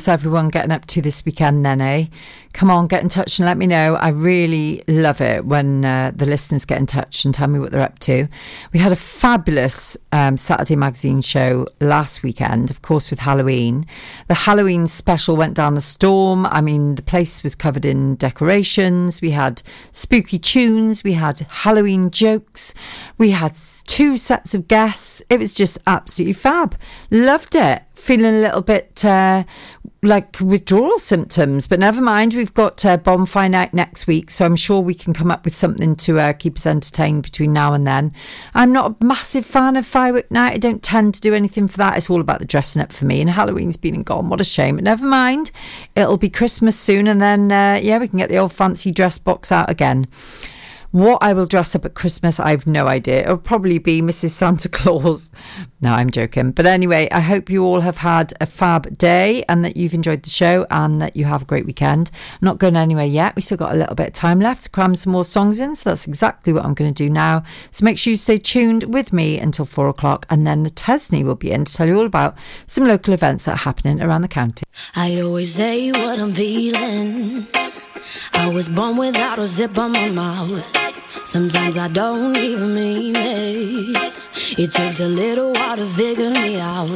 Everyone 0.08 0.48
getting 0.48 0.72
up 0.72 0.86
to 0.86 1.02
this 1.02 1.24
weekend 1.24 1.64
then, 1.64 1.80
eh? 1.80 2.06
Come 2.56 2.70
on, 2.70 2.86
get 2.86 3.02
in 3.02 3.10
touch 3.10 3.38
and 3.38 3.44
let 3.44 3.58
me 3.58 3.66
know. 3.66 3.96
I 3.96 4.08
really 4.08 4.82
love 4.88 5.20
it 5.20 5.44
when 5.44 5.84
uh, 5.84 6.12
the 6.16 6.24
listeners 6.24 6.64
get 6.64 6.78
in 6.78 6.86
touch 6.86 7.26
and 7.26 7.34
tell 7.34 7.48
me 7.48 7.58
what 7.58 7.70
they're 7.70 7.82
up 7.82 7.98
to. 7.98 8.28
We 8.72 8.80
had 8.80 8.92
a 8.92 8.96
fabulous 8.96 9.94
um, 10.10 10.38
Saturday 10.38 10.74
magazine 10.74 11.20
show 11.20 11.66
last 11.82 12.22
weekend, 12.22 12.70
of 12.70 12.80
course, 12.80 13.10
with 13.10 13.18
Halloween. 13.18 13.84
The 14.28 14.34
Halloween 14.34 14.86
special 14.86 15.36
went 15.36 15.52
down 15.52 15.76
a 15.76 15.82
storm. 15.82 16.46
I 16.46 16.62
mean, 16.62 16.94
the 16.94 17.02
place 17.02 17.42
was 17.42 17.54
covered 17.54 17.84
in 17.84 18.14
decorations. 18.14 19.20
We 19.20 19.32
had 19.32 19.60
spooky 19.92 20.38
tunes. 20.38 21.04
We 21.04 21.12
had 21.12 21.40
Halloween 21.40 22.10
jokes. 22.10 22.72
We 23.18 23.32
had 23.32 23.54
two 23.86 24.16
sets 24.16 24.54
of 24.54 24.66
guests. 24.66 25.22
It 25.28 25.38
was 25.40 25.52
just 25.52 25.76
absolutely 25.86 26.32
fab. 26.32 26.74
Loved 27.10 27.54
it 27.54 27.82
feeling 28.06 28.26
a 28.26 28.40
little 28.40 28.62
bit 28.62 29.04
uh, 29.04 29.44
like 30.02 30.38
withdrawal 30.40 30.98
symptoms, 30.98 31.66
but 31.66 31.80
never 31.80 32.00
mind. 32.00 32.34
We've 32.34 32.45
got 32.54 32.84
uh, 32.84 32.96
bonfire 32.96 33.48
night 33.48 33.72
next 33.72 34.06
week, 34.06 34.30
so 34.30 34.44
I'm 34.44 34.56
sure 34.56 34.80
we 34.80 34.94
can 34.94 35.12
come 35.12 35.30
up 35.30 35.44
with 35.44 35.54
something 35.54 35.96
to 35.96 36.18
uh, 36.18 36.32
keep 36.32 36.56
us 36.56 36.66
entertained 36.66 37.22
between 37.22 37.52
now 37.52 37.72
and 37.72 37.86
then. 37.86 38.12
I'm 38.54 38.72
not 38.72 38.96
a 39.00 39.04
massive 39.04 39.46
fan 39.46 39.76
of 39.76 39.86
firework 39.86 40.30
night. 40.30 40.54
I 40.54 40.58
don't 40.58 40.82
tend 40.82 41.14
to 41.14 41.20
do 41.20 41.34
anything 41.34 41.68
for 41.68 41.78
that. 41.78 41.96
It's 41.96 42.10
all 42.10 42.20
about 42.20 42.38
the 42.38 42.44
dressing 42.44 42.82
up 42.82 42.92
for 42.92 43.04
me, 43.04 43.20
and 43.20 43.30
Halloween's 43.30 43.76
been 43.76 43.94
and 43.94 44.04
gone. 44.04 44.28
What 44.28 44.40
a 44.40 44.44
shame, 44.44 44.76
but 44.76 44.84
never 44.84 45.06
mind. 45.06 45.50
It'll 45.94 46.18
be 46.18 46.30
Christmas 46.30 46.78
soon, 46.78 47.06
and 47.06 47.20
then 47.20 47.52
uh, 47.52 47.80
yeah, 47.82 47.98
we 47.98 48.08
can 48.08 48.18
get 48.18 48.28
the 48.28 48.38
old 48.38 48.52
fancy 48.52 48.90
dress 48.90 49.18
box 49.18 49.50
out 49.50 49.70
again. 49.70 50.06
What 50.96 51.18
I 51.20 51.34
will 51.34 51.44
dress 51.44 51.74
up 51.74 51.84
at 51.84 51.92
Christmas, 51.92 52.40
I've 52.40 52.66
no 52.66 52.86
idea. 52.86 53.20
It'll 53.20 53.36
probably 53.36 53.76
be 53.76 54.00
Mrs. 54.00 54.30
Santa 54.30 54.66
Claus. 54.70 55.30
No, 55.82 55.92
I'm 55.92 56.08
joking. 56.08 56.52
But 56.52 56.64
anyway, 56.64 57.06
I 57.12 57.20
hope 57.20 57.50
you 57.50 57.62
all 57.64 57.82
have 57.82 57.98
had 57.98 58.32
a 58.40 58.46
fab 58.46 58.96
day 58.96 59.44
and 59.46 59.62
that 59.62 59.76
you've 59.76 59.92
enjoyed 59.92 60.22
the 60.22 60.30
show 60.30 60.66
and 60.70 61.02
that 61.02 61.14
you 61.14 61.26
have 61.26 61.42
a 61.42 61.44
great 61.44 61.66
weekend. 61.66 62.10
I'm 62.32 62.46
not 62.46 62.56
going 62.56 62.76
anywhere 62.78 63.04
yet. 63.04 63.36
We 63.36 63.42
still 63.42 63.58
got 63.58 63.74
a 63.74 63.76
little 63.76 63.94
bit 63.94 64.06
of 64.06 64.12
time 64.14 64.40
left 64.40 64.62
to 64.62 64.70
cram 64.70 64.96
some 64.96 65.12
more 65.12 65.26
songs 65.26 65.60
in. 65.60 65.76
So 65.76 65.90
that's 65.90 66.08
exactly 66.08 66.50
what 66.54 66.64
I'm 66.64 66.72
going 66.72 66.94
to 66.94 67.04
do 67.04 67.10
now. 67.10 67.42
So 67.70 67.84
make 67.84 67.98
sure 67.98 68.12
you 68.12 68.16
stay 68.16 68.38
tuned 68.38 68.94
with 68.94 69.12
me 69.12 69.38
until 69.38 69.66
four 69.66 69.90
o'clock. 69.90 70.24
And 70.30 70.46
then 70.46 70.62
the 70.62 70.70
Tesney 70.70 71.22
will 71.22 71.34
be 71.34 71.52
in 71.52 71.66
to 71.66 71.74
tell 71.74 71.86
you 71.86 71.98
all 71.98 72.06
about 72.06 72.38
some 72.66 72.86
local 72.86 73.12
events 73.12 73.44
that 73.44 73.52
are 73.52 73.64
happening 73.64 74.00
around 74.00 74.22
the 74.22 74.28
county. 74.28 74.64
I 74.94 75.20
always 75.20 75.56
say 75.56 75.92
what 75.92 76.18
I'm 76.18 76.32
feeling. 76.32 77.46
I 78.32 78.48
was 78.48 78.70
born 78.70 78.96
without 78.96 79.38
a 79.38 79.46
zip 79.46 79.76
on 79.76 79.92
my 79.92 80.08
mouth. 80.08 80.85
Sometimes 81.24 81.76
I 81.76 81.88
don't 81.88 82.36
even 82.36 82.74
mean 82.74 83.16
it. 83.16 84.12
It 84.58 84.70
takes 84.72 85.00
a 85.00 85.08
little 85.08 85.52
while 85.52 85.76
to 85.76 85.86
figure 85.86 86.30
me 86.30 86.60
out. 86.60 86.88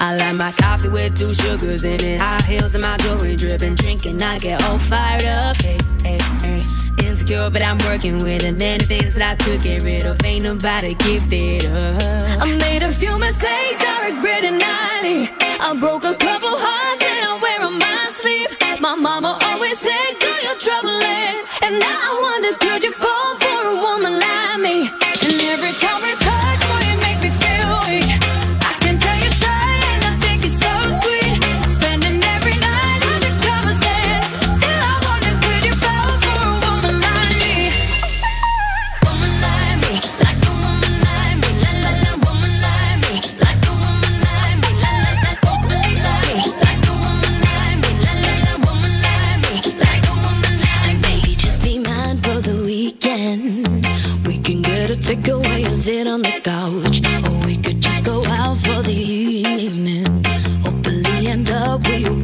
I 0.00 0.16
like 0.16 0.36
my 0.36 0.52
coffee 0.52 0.88
with 0.88 1.18
two 1.18 1.34
sugars 1.34 1.84
in 1.84 2.00
it. 2.02 2.20
High 2.20 2.42
heels 2.42 2.74
and 2.74 2.82
my 2.82 2.96
jewelry 2.98 3.36
dripping. 3.36 3.74
Drinking, 3.74 4.22
I 4.22 4.38
get 4.38 4.62
all 4.64 4.78
fired 4.78 5.24
up. 5.24 5.56
Hey, 5.56 5.78
hey, 6.02 6.18
hey. 6.42 6.60
Insecure, 7.04 7.50
but 7.50 7.62
I'm 7.62 7.78
working 7.78 8.18
with 8.18 8.44
it. 8.44 8.58
Many 8.58 8.84
things 8.84 9.14
that 9.14 9.32
I 9.32 9.44
could 9.44 9.62
get 9.62 9.82
rid 9.82 10.04
of. 10.04 10.22
Ain't 10.24 10.44
nobody 10.44 10.94
give 10.94 11.24
it 11.32 11.66
up. 11.66 12.42
I 12.42 12.46
made 12.58 12.82
a 12.82 12.92
few 12.92 13.18
mistakes, 13.18 13.80
I 13.80 14.10
regret 14.10 14.44
it 14.44 14.52
nightly. 14.52 15.28
I 15.60 15.76
broke 15.78 16.04
a 16.04 16.14
couple 16.14 16.56
hearts 16.56 17.02
and 17.02 17.24
I 17.28 17.38
wear 17.42 17.60
on 17.66 17.78
my 17.78 18.10
sleeve. 18.20 18.80
My 18.80 18.94
mama 18.94 19.38
always 19.42 19.78
said, 19.78 20.10
"Girl, 20.20 20.40
you're 20.44 20.56
troubling," 20.56 21.36
and 21.62 21.78
now 21.78 21.98
I 22.08 22.12
wonder, 22.22 22.52
could 22.58 22.82
you 22.84 22.92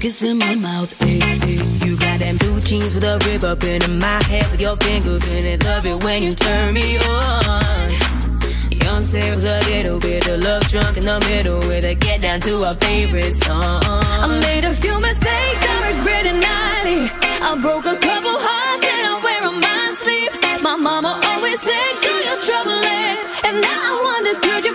you 0.07 0.13
kissing 0.13 0.39
my 0.39 0.55
mouth. 0.55 0.93
Hey, 1.01 1.19
hey. 1.19 1.59
You 1.85 1.99
got 1.99 2.21
them 2.21 2.37
blue 2.37 2.61
jeans 2.61 2.95
with 2.95 3.03
a 3.03 3.19
rib 3.27 3.43
up 3.43 3.65
in 3.65 3.99
my 3.99 4.23
head 4.25 4.49
with 4.53 4.61
your 4.61 4.77
fingers 4.77 5.25
in 5.35 5.45
it. 5.45 5.65
Love 5.65 5.85
it 5.85 6.05
when 6.05 6.23
you 6.23 6.33
turn 6.33 6.75
me 6.75 6.97
on. 6.99 7.89
Beyonce 8.71 9.35
with 9.35 9.45
a 9.45 9.59
little 9.71 9.99
bit 9.99 10.29
of 10.29 10.43
love 10.43 10.63
drunk 10.69 10.97
in 10.97 11.07
the 11.07 11.19
middle 11.29 11.59
with 11.69 11.85
a 11.85 11.95
get 11.95 12.21
down 12.21 12.41
to 12.43 12.63
our 12.63 12.75
favorite 12.75 13.35
song. 13.43 13.83
I 13.85 14.27
made 14.47 14.65
a 14.65 14.75
few 14.75 14.97
mistakes, 15.01 15.63
I 15.73 15.91
regret 15.91 16.27
it 16.27 16.39
nightly. 16.39 17.11
I 17.49 17.59
broke 17.61 17.87
a 17.87 17.97
couple 17.97 18.37
hearts 18.47 18.85
and 18.87 19.03
I 19.13 19.15
wear 19.25 19.43
on 19.51 19.61
my 19.61 19.95
sleeve. 20.03 20.33
My 20.63 20.77
mama 20.77 21.19
always 21.31 21.61
said, 21.61 21.93
"Girl, 22.03 22.21
you're 22.27 22.43
troubling," 22.47 23.17
and 23.47 23.61
now 23.61 23.81
I 23.91 23.95
wonder, 24.07 24.35
could 24.45 24.66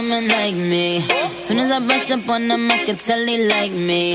woman 0.00 0.28
like 0.28 0.54
me. 0.54 1.00
Soon 1.46 1.58
as 1.58 1.70
I 1.70 1.78
brush 1.80 2.10
up 2.10 2.26
on 2.28 2.48
them, 2.48 2.70
I 2.70 2.84
can 2.84 2.96
tell 2.96 3.22
they 3.26 3.38
like 3.46 3.72
me. 3.72 4.14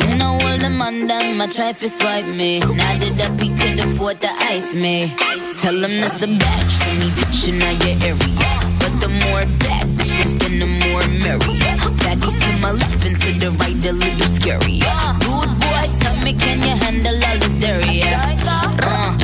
You 0.00 0.14
know 0.16 0.32
all 0.32 0.58
them 0.58 0.82
on 0.82 1.06
them, 1.06 1.38
try 1.50 1.72
to 1.72 1.88
swipe 1.88 2.26
me. 2.26 2.58
Now 2.58 2.98
that 2.98 3.20
up, 3.20 3.40
he 3.40 3.48
could 3.58 3.78
afford 3.78 4.20
to 4.22 4.30
ice 4.54 4.74
me. 4.74 5.14
Tell 5.62 5.84
him 5.84 6.00
that's 6.00 6.20
a 6.22 6.26
batch 6.26 6.72
for 6.82 6.94
me, 7.00 7.08
bitch, 7.18 7.48
in 7.48 7.60
your 7.62 7.98
area. 8.08 8.50
But 8.80 8.94
the 9.02 9.08
more 9.22 9.44
bad 9.62 9.86
bitches, 9.98 10.32
then 10.40 10.58
the 10.62 10.70
more 10.82 11.06
merrier. 11.22 11.76
Baddies 12.02 12.36
to 12.44 12.50
my 12.60 12.72
left 12.72 13.04
and 13.06 13.16
to 13.22 13.30
the 13.42 13.50
right, 13.60 13.84
a 13.84 13.92
little 13.92 14.30
scary. 14.38 14.78
Dude, 15.22 15.52
boy, 15.62 15.86
tell 16.02 16.16
me, 16.24 16.32
can 16.34 16.58
you 16.60 16.74
handle 16.84 17.24
all 17.26 17.38
this 17.38 17.54
dairy? 17.54 18.02
Uh, 18.02 19.19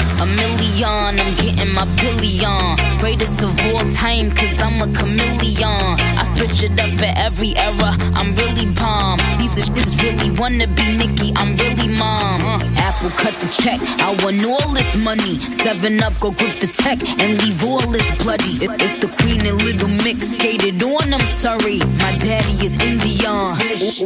I'm 0.84 1.34
getting 1.36 1.72
my 1.72 1.84
billion. 1.96 2.76
Greatest 2.98 3.42
of 3.42 3.58
all 3.66 3.84
time, 3.94 4.30
cause 4.30 4.58
I'm 4.60 4.82
a 4.82 4.92
chameleon. 4.92 5.64
I 5.64 6.34
switch 6.36 6.62
it 6.64 6.78
up 6.78 6.90
for 6.90 7.10
every 7.16 7.56
era, 7.56 7.96
I'm 8.14 8.34
really 8.34 8.66
bomb. 8.72 9.18
These 9.38 9.54
bitches 9.70 10.02
really 10.02 10.30
wanna 10.32 10.66
be 10.66 10.96
Nicki, 10.96 11.32
I'm 11.36 11.56
really 11.56 11.88
mom. 11.88 12.44
Uh, 12.44 12.58
Apple 12.76 13.10
cut 13.10 13.34
the 13.34 13.48
check, 13.62 13.80
I 14.00 14.10
want 14.22 14.44
all 14.44 14.72
this 14.74 14.96
money. 15.02 15.38
Seven 15.64 16.02
up, 16.02 16.18
go 16.20 16.30
grip 16.30 16.58
the 16.58 16.66
tech 16.66 16.98
and 17.20 17.42
leave 17.42 17.64
all 17.64 17.80
this 17.90 18.10
bloody. 18.22 18.54
It- 18.64 18.80
it's 18.82 19.00
the 19.02 19.08
queen 19.08 19.46
and 19.46 19.56
little 19.62 19.88
mix 20.04 20.28
skated 20.32 20.82
on, 20.82 21.14
I'm 21.14 21.26
sorry. 21.40 21.78
My 22.04 22.12
daddy 22.18 22.56
is 22.66 22.74
Indian, 22.74 23.56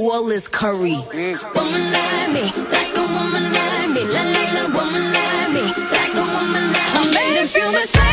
all 0.01 0.25
this 0.25 0.47
curry. 0.49 0.95
Woman 1.55 1.93
like 1.93 2.29
me, 2.31 2.45
like 2.71 2.97
a 2.97 3.03
woman 3.17 3.45
like 3.53 3.89
me, 3.91 4.03
la 4.05 4.23
la 4.23 4.50
made 7.73 7.85
a 7.95 8.10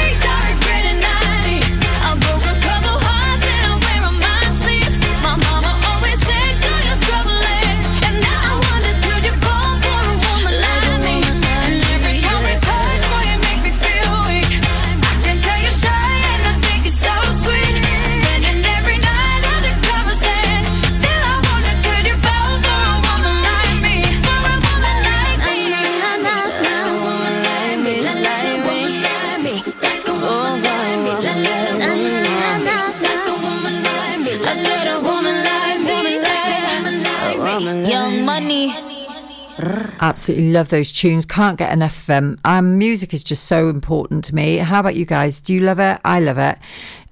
Absolutely 39.99 40.51
love 40.51 40.69
those 40.69 40.91
tunes. 40.91 41.25
Can't 41.25 41.57
get 41.57 41.71
enough 41.71 41.99
of 41.99 42.05
them. 42.05 42.39
Um, 42.45 42.77
music 42.77 43.13
is 43.13 43.23
just 43.23 43.45
so 43.45 43.69
important 43.69 44.23
to 44.25 44.35
me. 44.35 44.57
How 44.57 44.79
about 44.79 44.95
you 44.95 45.05
guys? 45.05 45.41
Do 45.41 45.53
you 45.53 45.61
love 45.61 45.79
it? 45.79 45.99
I 46.05 46.19
love 46.19 46.37
it. 46.37 46.57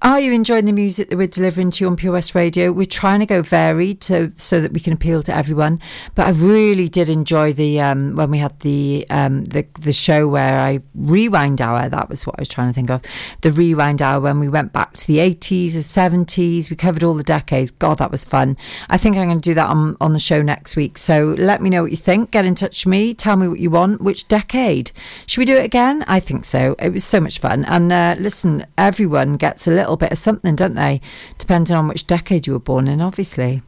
Are 0.02 0.20
you 0.20 0.32
enjoying 0.32 0.66
the 0.66 0.72
music 0.72 1.08
that 1.08 1.16
we're 1.16 1.26
delivering 1.26 1.70
to 1.70 1.84
you 1.84 1.88
on 1.88 1.96
Pure 1.96 2.12
West 2.12 2.34
Radio? 2.34 2.70
We're 2.70 2.84
trying 2.84 3.20
to 3.20 3.26
go 3.26 3.40
varied 3.40 4.04
so 4.04 4.30
so 4.36 4.60
that 4.60 4.72
we 4.72 4.78
can 4.78 4.92
appeal 4.92 5.22
to 5.22 5.34
everyone. 5.34 5.80
But 6.14 6.26
I 6.26 6.30
really 6.30 6.86
did 6.86 7.08
enjoy 7.08 7.54
the 7.54 7.80
um, 7.80 8.14
when 8.14 8.30
we 8.30 8.38
had 8.38 8.60
the 8.60 9.06
um, 9.08 9.44
the 9.44 9.66
the 9.80 9.92
show 9.92 10.28
where 10.28 10.60
I 10.60 10.80
rewind 10.94 11.62
hour. 11.62 11.88
That 11.88 12.10
was 12.10 12.26
what 12.26 12.38
I 12.38 12.42
was 12.42 12.48
trying 12.48 12.68
to 12.68 12.74
think 12.74 12.90
of. 12.90 13.00
The 13.40 13.50
rewind 13.50 14.02
hour 14.02 14.20
when 14.20 14.38
we 14.38 14.48
went 14.48 14.72
back 14.72 14.98
to 14.98 15.06
the 15.06 15.18
eighties, 15.18 15.74
the 15.74 15.82
seventies. 15.82 16.68
We 16.68 16.76
covered 16.76 17.02
all 17.02 17.14
the 17.14 17.22
decades. 17.22 17.70
God, 17.70 17.98
that 17.98 18.10
was 18.10 18.24
fun. 18.24 18.58
I 18.90 18.98
think 18.98 19.16
I'm 19.16 19.28
going 19.28 19.40
to 19.40 19.50
do 19.50 19.54
that 19.54 19.68
on 19.68 19.96
on 20.00 20.12
the 20.12 20.18
show 20.18 20.42
next 20.42 20.76
week. 20.76 20.98
So 20.98 21.34
let 21.38 21.62
me 21.62 21.70
know 21.70 21.82
what 21.82 21.90
you 21.90 21.96
think. 21.96 22.32
Get 22.32 22.44
in 22.44 22.54
touch 22.54 22.75
with 22.84 22.90
me. 22.90 23.14
Tell 23.14 23.36
me 23.36 23.48
what 23.48 23.60
you 23.60 23.70
want. 23.70 24.00
Which 24.00 24.28
decade? 24.28 24.90
Should 25.26 25.38
we 25.38 25.44
do 25.44 25.54
it 25.54 25.64
again? 25.64 26.04
I 26.06 26.20
think 26.20 26.44
so. 26.44 26.74
It 26.78 26.92
was 26.92 27.04
so 27.04 27.20
much 27.20 27.38
fun. 27.38 27.64
And 27.64 27.92
uh, 27.92 28.16
listen, 28.18 28.66
everyone 28.76 29.36
gets 29.36 29.66
a 29.66 29.70
little 29.70 29.96
bit 29.96 30.12
of 30.12 30.18
something, 30.18 30.56
don't 30.56 30.74
they? 30.74 31.00
Depending 31.38 31.76
on 31.76 31.88
which 31.88 32.06
decade 32.06 32.46
you 32.46 32.52
were 32.52 32.58
born 32.58 32.88
in, 32.88 33.00
obviously. 33.00 33.62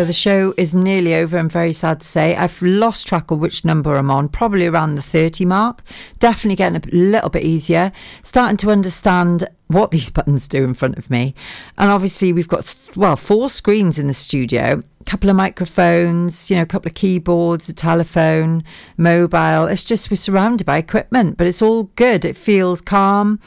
So 0.00 0.06
the 0.06 0.14
show 0.14 0.54
is 0.56 0.74
nearly 0.74 1.14
over. 1.14 1.36
I'm 1.36 1.50
very 1.50 1.74
sad 1.74 2.00
to 2.00 2.06
say. 2.06 2.34
I've 2.34 2.62
lost 2.62 3.06
track 3.06 3.30
of 3.30 3.38
which 3.38 3.66
number 3.66 3.96
I'm 3.96 4.10
on, 4.10 4.30
probably 4.30 4.66
around 4.66 4.94
the 4.94 5.02
30 5.02 5.44
mark. 5.44 5.82
Definitely 6.18 6.56
getting 6.56 6.80
a 6.80 6.96
little 6.96 7.28
bit 7.28 7.42
easier. 7.42 7.92
Starting 8.22 8.56
to 8.56 8.70
understand 8.70 9.46
what 9.66 9.90
these 9.90 10.08
buttons 10.08 10.48
do 10.48 10.64
in 10.64 10.72
front 10.72 10.96
of 10.96 11.10
me. 11.10 11.34
And 11.76 11.90
obviously, 11.90 12.32
we've 12.32 12.48
got, 12.48 12.74
well, 12.96 13.14
four 13.14 13.50
screens 13.50 13.98
in 13.98 14.06
the 14.06 14.14
studio, 14.14 14.82
a 15.02 15.04
couple 15.04 15.28
of 15.28 15.36
microphones, 15.36 16.50
you 16.50 16.56
know, 16.56 16.62
a 16.62 16.66
couple 16.66 16.88
of 16.88 16.94
keyboards, 16.94 17.68
a 17.68 17.74
telephone, 17.74 18.64
mobile. 18.96 19.66
It's 19.66 19.84
just 19.84 20.10
we're 20.10 20.16
surrounded 20.16 20.64
by 20.64 20.78
equipment, 20.78 21.36
but 21.36 21.46
it's 21.46 21.60
all 21.60 21.90
good. 21.96 22.24
It 22.24 22.38
feels 22.38 22.80
calm. 22.80 23.38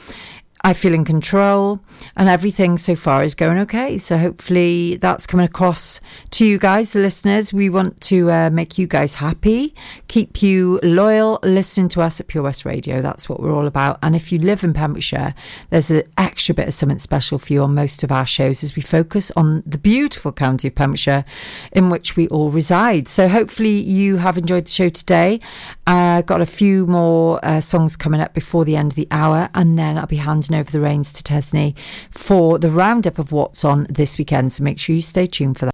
I 0.66 0.72
feel 0.72 0.94
in 0.94 1.04
control 1.04 1.80
and 2.16 2.26
everything 2.26 2.78
so 2.78 2.96
far 2.96 3.22
is 3.22 3.34
going 3.34 3.58
okay. 3.58 3.98
So 3.98 4.16
hopefully 4.16 4.96
that's 4.96 5.26
coming 5.26 5.44
across 5.44 6.00
to 6.30 6.46
you 6.46 6.58
guys, 6.58 6.94
the 6.94 7.00
listeners. 7.00 7.52
We 7.52 7.68
want 7.68 8.00
to 8.02 8.30
uh, 8.30 8.50
make 8.50 8.78
you 8.78 8.86
guys 8.86 9.16
happy, 9.16 9.74
keep 10.08 10.42
you 10.42 10.80
loyal, 10.82 11.38
listening 11.42 11.90
to 11.90 12.00
us 12.00 12.18
at 12.18 12.28
Pure 12.28 12.44
West 12.44 12.64
Radio. 12.64 13.02
That's 13.02 13.28
what 13.28 13.40
we're 13.40 13.54
all 13.54 13.66
about. 13.66 13.98
And 14.02 14.16
if 14.16 14.32
you 14.32 14.38
live 14.38 14.64
in 14.64 14.72
Pembrokeshire, 14.72 15.34
there's 15.68 15.90
an 15.90 16.04
extra 16.16 16.54
bit 16.54 16.68
of 16.68 16.72
something 16.72 16.98
special 16.98 17.38
for 17.38 17.52
you 17.52 17.62
on 17.62 17.74
most 17.74 18.02
of 18.02 18.10
our 18.10 18.24
shows 18.24 18.64
as 18.64 18.74
we 18.74 18.80
focus 18.80 19.30
on 19.36 19.62
the 19.66 19.76
beautiful 19.76 20.32
county 20.32 20.68
of 20.68 20.74
Pembrokeshire 20.74 21.26
in 21.72 21.90
which 21.90 22.16
we 22.16 22.26
all 22.28 22.48
reside. 22.48 23.06
So 23.06 23.28
hopefully 23.28 23.80
you 23.82 24.16
have 24.16 24.38
enjoyed 24.38 24.64
the 24.64 24.70
show 24.70 24.88
today. 24.88 25.40
Uh, 25.86 26.22
got 26.22 26.40
a 26.40 26.46
few 26.46 26.86
more 26.86 27.38
uh, 27.44 27.60
songs 27.60 27.96
coming 27.96 28.22
up 28.22 28.32
before 28.32 28.64
the 28.64 28.76
end 28.76 28.92
of 28.92 28.96
the 28.96 29.08
hour, 29.10 29.50
and 29.54 29.78
then 29.78 29.98
I'll 29.98 30.06
be 30.06 30.16
handing 30.16 30.53
over 30.54 30.70
the 30.70 30.80
reins 30.80 31.12
to 31.12 31.22
Tesney 31.22 31.76
for 32.10 32.58
the 32.58 32.70
roundup 32.70 33.18
of 33.18 33.32
what's 33.32 33.64
on 33.64 33.86
this 33.90 34.18
weekend. 34.18 34.52
So 34.52 34.62
make 34.62 34.78
sure 34.78 34.94
you 34.94 35.02
stay 35.02 35.26
tuned 35.26 35.58
for 35.58 35.66
that. 35.66 35.73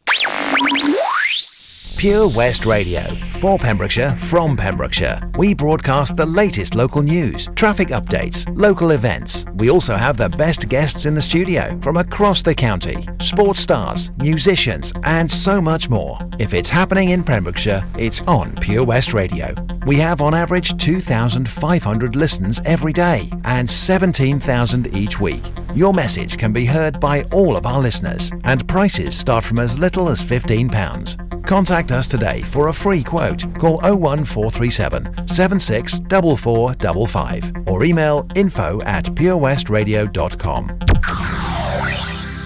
Pure 2.00 2.28
West 2.28 2.64
Radio. 2.64 3.14
For 3.32 3.58
Pembrokeshire, 3.58 4.16
from 4.16 4.56
Pembrokeshire. 4.56 5.20
We 5.36 5.52
broadcast 5.52 6.16
the 6.16 6.24
latest 6.24 6.74
local 6.74 7.02
news, 7.02 7.46
traffic 7.56 7.88
updates, 7.88 8.50
local 8.56 8.92
events. 8.92 9.44
We 9.56 9.68
also 9.68 9.96
have 9.96 10.16
the 10.16 10.30
best 10.30 10.70
guests 10.70 11.04
in 11.04 11.14
the 11.14 11.20
studio 11.20 11.78
from 11.82 11.98
across 11.98 12.40
the 12.40 12.54
county, 12.54 13.06
sports 13.20 13.60
stars, 13.60 14.12
musicians, 14.16 14.94
and 15.02 15.30
so 15.30 15.60
much 15.60 15.90
more. 15.90 16.18
If 16.38 16.54
it's 16.54 16.70
happening 16.70 17.10
in 17.10 17.22
Pembrokeshire, 17.22 17.84
it's 17.98 18.22
on 18.22 18.56
Pure 18.62 18.84
West 18.84 19.12
Radio. 19.12 19.54
We 19.84 19.96
have 19.96 20.22
on 20.22 20.32
average 20.32 20.74
2,500 20.82 22.16
listens 22.16 22.60
every 22.64 22.94
day 22.94 23.30
and 23.44 23.68
17,000 23.68 24.94
each 24.96 25.20
week. 25.20 25.42
Your 25.74 25.92
message 25.92 26.38
can 26.38 26.54
be 26.54 26.64
heard 26.64 26.98
by 26.98 27.24
all 27.24 27.58
of 27.58 27.66
our 27.66 27.78
listeners, 27.78 28.32
and 28.44 28.66
prices 28.66 29.14
start 29.14 29.44
from 29.44 29.58
as 29.58 29.78
little 29.78 30.08
as 30.08 30.24
£15. 30.24 31.29
Contact 31.46 31.92
us 31.92 32.08
today 32.08 32.42
for 32.42 32.68
a 32.68 32.72
free 32.72 33.02
quote. 33.02 33.42
Call 33.58 33.80
01437 33.82 35.26
764455 35.28 37.66
or 37.68 37.84
email 37.84 38.26
info 38.36 38.80
at 38.82 39.04
purewestradio.com. 39.06 40.78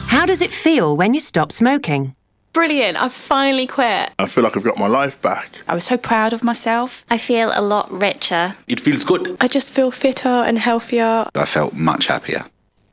How 0.09 0.27
does 0.27 0.41
it 0.43 0.53
feel 0.53 0.97
when 0.97 1.13
you 1.13 1.21
stop 1.21 1.51
smoking? 1.53 2.15
Brilliant, 2.53 2.97
I've 2.97 3.13
finally 3.13 3.67
quit. 3.67 4.11
I 4.17 4.27
feel 4.27 4.45
like 4.45 4.57
I've 4.57 4.63
got 4.63 4.79
my 4.79 4.87
life 4.87 5.21
back. 5.21 5.51
I 5.67 5.75
was 5.75 5.83
so 5.85 5.97
proud 5.97 6.33
of 6.33 6.45
myself. 6.45 7.05
I 7.11 7.19
feel 7.19 7.51
a 7.53 7.61
lot 7.61 7.91
richer. 7.91 8.55
It 8.69 8.79
feels 8.79 9.03
good. 9.05 9.37
I 9.41 9.49
just 9.49 9.73
feel 9.73 9.91
fitter 9.91 10.29
and 10.29 10.57
healthier. 10.57 11.27
I 11.35 11.45
felt 11.47 11.75
much 11.75 12.07
happier. 12.07 12.45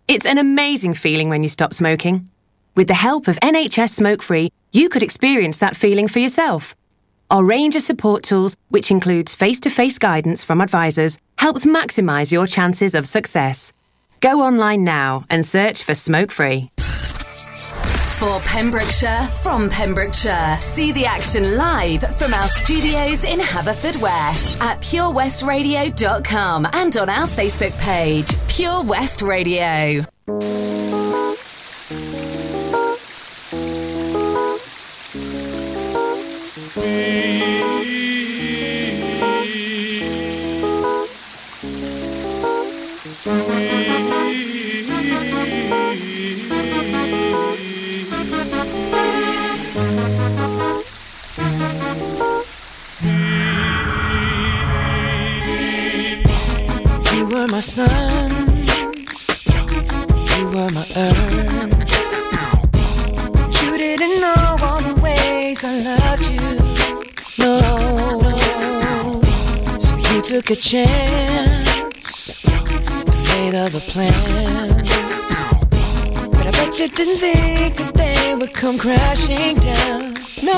It's 0.08 0.26
an 0.26 0.40
amazing 0.40 0.96
feeling 0.96 1.30
when 1.30 1.44
you 1.44 1.50
stop 1.50 1.76
smoking. 1.76 2.31
With 2.76 2.88
the 2.88 2.94
help 2.94 3.28
of 3.28 3.38
NHS 3.42 3.90
Smoke 3.90 4.22
Free, 4.22 4.52
you 4.72 4.88
could 4.88 5.04
experience 5.04 5.58
that 5.58 5.76
feeling 5.76 6.08
for 6.08 6.20
yourself. 6.20 6.74
Our 7.30 7.44
range 7.44 7.76
of 7.76 7.82
support 7.82 8.24
tools, 8.24 8.56
which 8.70 8.92
includes 8.92 9.36
face 9.36 9.60
to 9.62 9.70
face 9.70 9.98
guidance 9.98 10.44
from 10.44 10.62
advisors, 10.62 11.18
helps 11.38 11.66
maximise 11.66 12.32
your 12.32 12.48
chances 12.48 12.96
of 12.96 13.08
success. 13.08 13.74
Go 14.22 14.42
online 14.42 14.84
now 14.84 15.26
and 15.30 15.46
search 15.46 15.84
for 15.84 15.96
Smoke 15.96 16.32
Free. 16.32 16.70
For 18.20 18.40
Pembrokeshire, 18.42 19.28
from 19.42 19.70
Pembrokeshire. 19.70 20.58
See 20.62 20.92
the 20.92 21.06
action 21.06 21.58
live 21.58 22.04
from 22.18 22.34
our 22.34 22.48
studios 22.48 23.24
in 23.24 23.40
Haverfordwest 23.40 24.62
at 24.62 24.80
purewestradio.com 24.82 26.68
and 26.72 26.98
on 26.98 27.10
our 27.10 27.28
Facebook 27.28 27.78
page, 27.80 28.30
Pure 28.48 28.84
West 28.84 29.24
Radio. 29.24 30.06
My 57.52 57.60
sun, 57.60 58.32
you 60.38 60.46
were 60.52 60.70
my 60.72 60.86
earth. 60.96 61.52
You 63.62 63.78
didn't 63.78 64.22
know 64.22 64.58
all 64.62 64.82
the 64.82 64.96
ways 65.04 65.66
I 65.66 65.82
loved 65.82 66.28
you. 66.28 66.40
No, 67.44 67.58
so 69.80 69.98
you 70.14 70.22
took 70.22 70.50
a 70.52 70.56
chance, 70.56 72.46
made 73.28 73.56
other 73.56 73.82
plans. 73.82 74.90
But 76.32 76.48
I 76.48 76.52
bet 76.52 76.80
you 76.80 76.88
didn't 76.88 77.18
think 77.18 77.76
that 77.76 77.94
they 77.96 78.34
would 78.34 78.54
come 78.54 78.78
crashing 78.78 79.58
down. 79.58 80.14
No, 80.42 80.56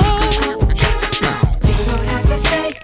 you 1.66 1.86
don't 1.86 2.06
have 2.06 2.26
to 2.28 2.38
say 2.38 2.83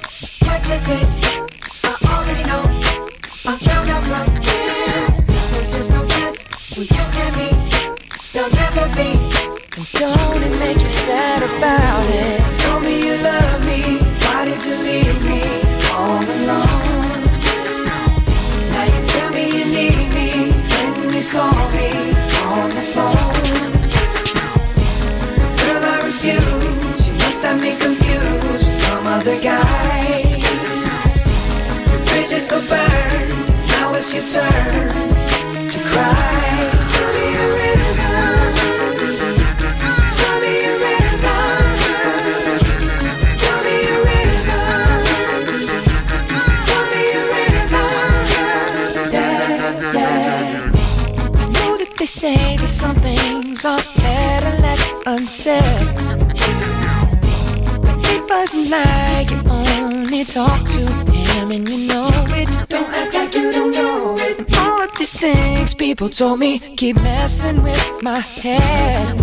it 58.70 59.30
like 59.30 59.32
you 59.32 59.42
only 59.50 60.24
talk 60.24 60.68
to 60.70 60.80
him 61.12 61.52
and 61.52 61.68
you 61.68 61.88
know 61.88 62.10
it. 62.30 62.50
Don't 62.70 62.90
act 62.94 63.14
like 63.14 63.34
you 63.34 63.52
don't 63.52 63.72
know 63.72 64.18
it. 64.18 64.40
And 64.40 64.56
all 64.56 64.82
of 64.82 64.98
these 64.98 65.14
things 65.14 65.74
people 65.74 66.10
told 66.10 66.40
me 66.40 66.60
keep 66.76 66.96
messing 66.98 67.64
with 67.64 68.04
my 68.04 68.20
head. 68.20 69.18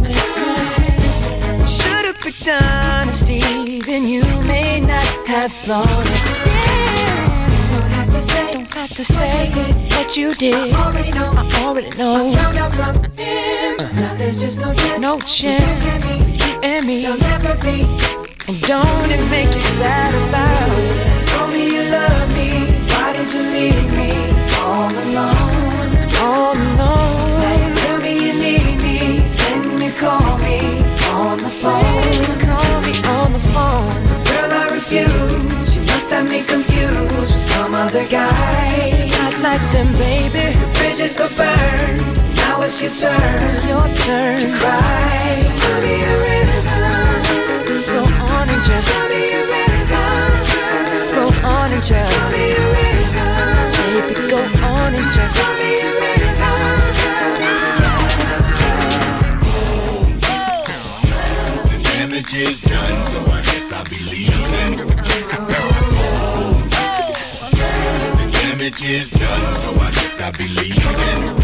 Should've 1.69 2.17
picked 2.21 2.49
honesty, 2.49 3.81
then 3.83 4.07
you 4.07 4.23
may 4.47 4.81
not 4.81 5.05
have 5.27 5.53
thought 5.53 5.87
it. 5.87 6.23
Don't 7.73 7.91
have 7.93 8.11
to 8.11 8.23
say, 8.23 8.53
don't 8.55 8.75
have 8.75 8.91
to 8.91 9.05
say 9.05 9.51
what 9.97 10.17
you 10.17 10.35
did. 10.35 10.73
I 10.73 10.87
already 10.87 11.13
know. 11.13 11.33
I 11.37 11.65
already 11.65 11.91
know. 11.97 12.31
I 12.35 12.71
from 12.71 13.05
him. 13.13 13.77
Now 13.97 14.15
there's 14.17 14.41
just 14.41 14.59
no 14.59 14.73
chance. 14.75 15.01
No 15.01 15.21
chance. 15.21 16.05
You 16.47 16.61
and 16.63 16.87
me. 16.87 17.03
There'll 17.03 17.19
never 17.19 17.55
be. 17.63 18.26
And 18.49 18.63
don't 18.63 19.11
it 19.11 19.29
make 19.29 19.53
you 19.53 19.61
sad 19.61 20.15
about 20.29 20.79
it? 20.79 21.27
Told 21.27 21.51
me 21.51 21.67
you 21.67 21.83
love 21.91 22.29
me. 22.33 22.71
Why 22.87 23.13
did 23.13 23.33
you 23.35 23.43
leave 23.43 23.91
me 23.91 24.13
all 24.63 24.87
alone? 24.87 26.07
All 26.23 26.55
alone. 26.55 27.41
Now 27.43 27.67
you 27.67 27.75
tell 27.75 27.99
me 27.99 28.13
you 28.15 28.35
need 28.39 28.77
me. 28.79 28.99
Can 29.35 29.83
you 29.83 29.91
call 29.99 30.39
me 30.39 30.79
on 31.11 31.39
the 31.39 31.51
phone? 31.51 32.39
Call 32.39 32.81
me 32.87 32.95
on 33.19 33.33
the 33.33 33.43
phone. 33.51 33.91
Girl, 34.31 34.53
I 34.53 34.69
refuse. 34.71 35.75
You 35.75 35.83
must 35.91 36.11
have 36.11 36.31
me 36.31 36.45
confused 36.45 37.17
with 37.17 37.41
some 37.41 37.75
other 37.75 38.07
guy. 38.07 39.09
Not 39.11 39.41
like 39.41 39.73
them, 39.73 39.91
baby. 39.95 40.55
The 40.55 40.71
bridges 40.79 41.17
go 41.17 41.27
burn. 41.35 41.97
Now 42.37 42.63
it's 42.63 42.81
your 42.81 42.93
turn. 42.93 43.43
It's 43.43 43.65
your 43.67 43.89
turn 44.07 44.39
to 44.39 44.59
cry. 44.61 45.35
So 45.35 45.49
honey, 45.49 46.26
is 62.37 62.61
done, 62.61 63.05
so 63.07 63.19
I 63.33 63.41
guess 63.43 63.73
I'll 63.73 63.85
be 63.85 63.97
leaving. 64.11 64.77
The 67.51 68.29
damage 68.33 68.83
is 68.83 69.11
done, 69.11 69.55
so 69.57 69.71
I 69.73 69.91
guess 69.93 70.21
I'll 70.21 70.33
be 70.33 70.49
leaving. 70.49 71.37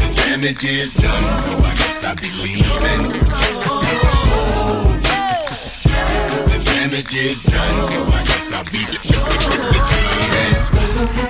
The 0.00 0.12
damage 0.16 0.64
is 0.64 0.94
done, 0.94 1.38
so 1.38 1.50
I 1.50 1.74
guess 1.78 2.04
I'll 2.04 2.16
be 2.16 2.30
leaving. 2.42 3.02
The 6.50 6.58
damage 6.64 7.14
is 7.14 7.42
done, 7.44 7.88
so 7.88 8.02
I 8.04 8.24
guess 8.24 8.52
I'll 8.52 8.64
be 8.64 8.78
leaving. 11.20 11.29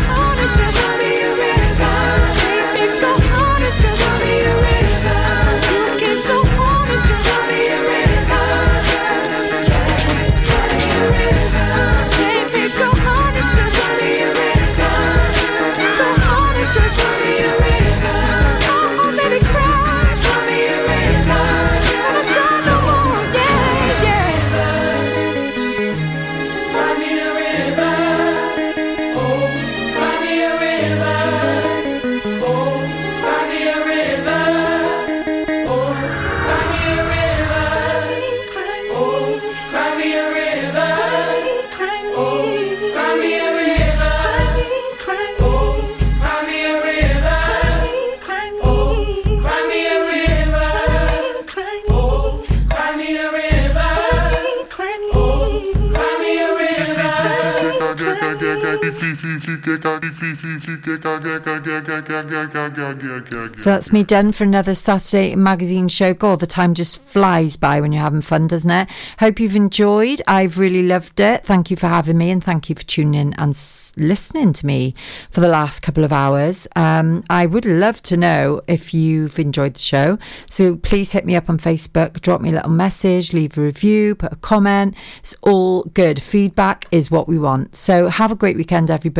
So 63.59 63.69
that's 63.69 63.93
me 63.93 64.03
done 64.03 64.31
for 64.31 64.43
another 64.43 64.73
Saturday 64.73 65.35
magazine 65.35 65.87
show. 65.87 66.13
God, 66.13 66.39
the 66.39 66.47
time 66.47 66.73
just 66.73 67.01
flies 67.03 67.55
by 67.55 67.79
when 67.81 67.91
you're 67.91 68.01
having 68.01 68.21
fun, 68.21 68.47
doesn't 68.47 68.71
it? 68.71 68.89
Hope 69.19 69.39
you've 69.39 69.55
enjoyed. 69.55 70.21
I've 70.27 70.57
really 70.57 70.81
loved 70.83 71.19
it. 71.19 71.43
Thank 71.45 71.69
you 71.69 71.77
for 71.77 71.87
having 71.87 72.17
me 72.17 72.31
and 72.31 72.43
thank 72.43 72.67
you 72.69 72.75
for 72.75 72.83
tuning 72.83 73.13
in 73.13 73.33
and 73.35 73.49
listening 73.95 74.53
to 74.53 74.65
me 74.65 74.95
for 75.29 75.41
the 75.41 75.49
last 75.49 75.81
couple 75.81 76.03
of 76.03 76.11
hours. 76.11 76.67
Um, 76.75 77.23
I 77.29 77.45
would 77.45 77.65
love 77.65 78.01
to 78.03 78.17
know 78.17 78.61
if 78.67 78.91
you've 78.93 79.37
enjoyed 79.37 79.75
the 79.75 79.79
show. 79.79 80.17
So 80.49 80.77
please 80.77 81.11
hit 81.11 81.25
me 81.25 81.35
up 81.35 81.47
on 81.49 81.59
Facebook, 81.59 82.21
drop 82.21 82.41
me 82.41 82.49
a 82.49 82.53
little 82.53 82.71
message, 82.71 83.33
leave 83.33 83.57
a 83.57 83.61
review, 83.61 84.15
put 84.15 84.33
a 84.33 84.37
comment. 84.37 84.95
It's 85.19 85.35
all 85.41 85.83
good. 85.83 86.21
Feedback 86.21 86.87
is 86.91 87.11
what 87.11 87.27
we 87.27 87.37
want. 87.37 87.75
So 87.75 88.07
have 88.07 88.31
a 88.31 88.35
great 88.35 88.57
weekend, 88.57 88.89
everybody. 88.89 89.10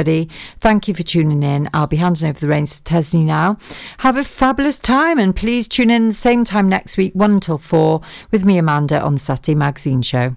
Thank 0.60 0.88
you 0.88 0.94
for 0.94 1.04
tuning 1.04 1.44
in. 1.44 1.70
I'll 1.74 1.88
be 1.88 1.98
handing 1.98 2.30
over 2.30 2.40
the 2.40 2.48
reins 2.48 2.80
to 2.80 2.94
Tesney 2.94 3.24
now. 3.26 3.58
Have 4.00 4.18
a 4.18 4.24
fabulous 4.24 4.80
time 4.80 5.20
and 5.20 5.36
please 5.36 5.68
tune 5.68 5.92
in 5.92 6.08
the 6.08 6.14
same 6.14 6.44
time 6.44 6.70
next 6.70 6.98
week, 6.98 7.14
1 7.14 7.32
until 7.32 7.58
4, 7.58 8.02
with 8.32 8.46
me, 8.46 8.58
Amanda, 8.58 9.02
on 9.02 9.14
the 9.14 9.20
Saturday 9.20 9.56
Magazine 9.56 10.02
Show. 10.02 10.36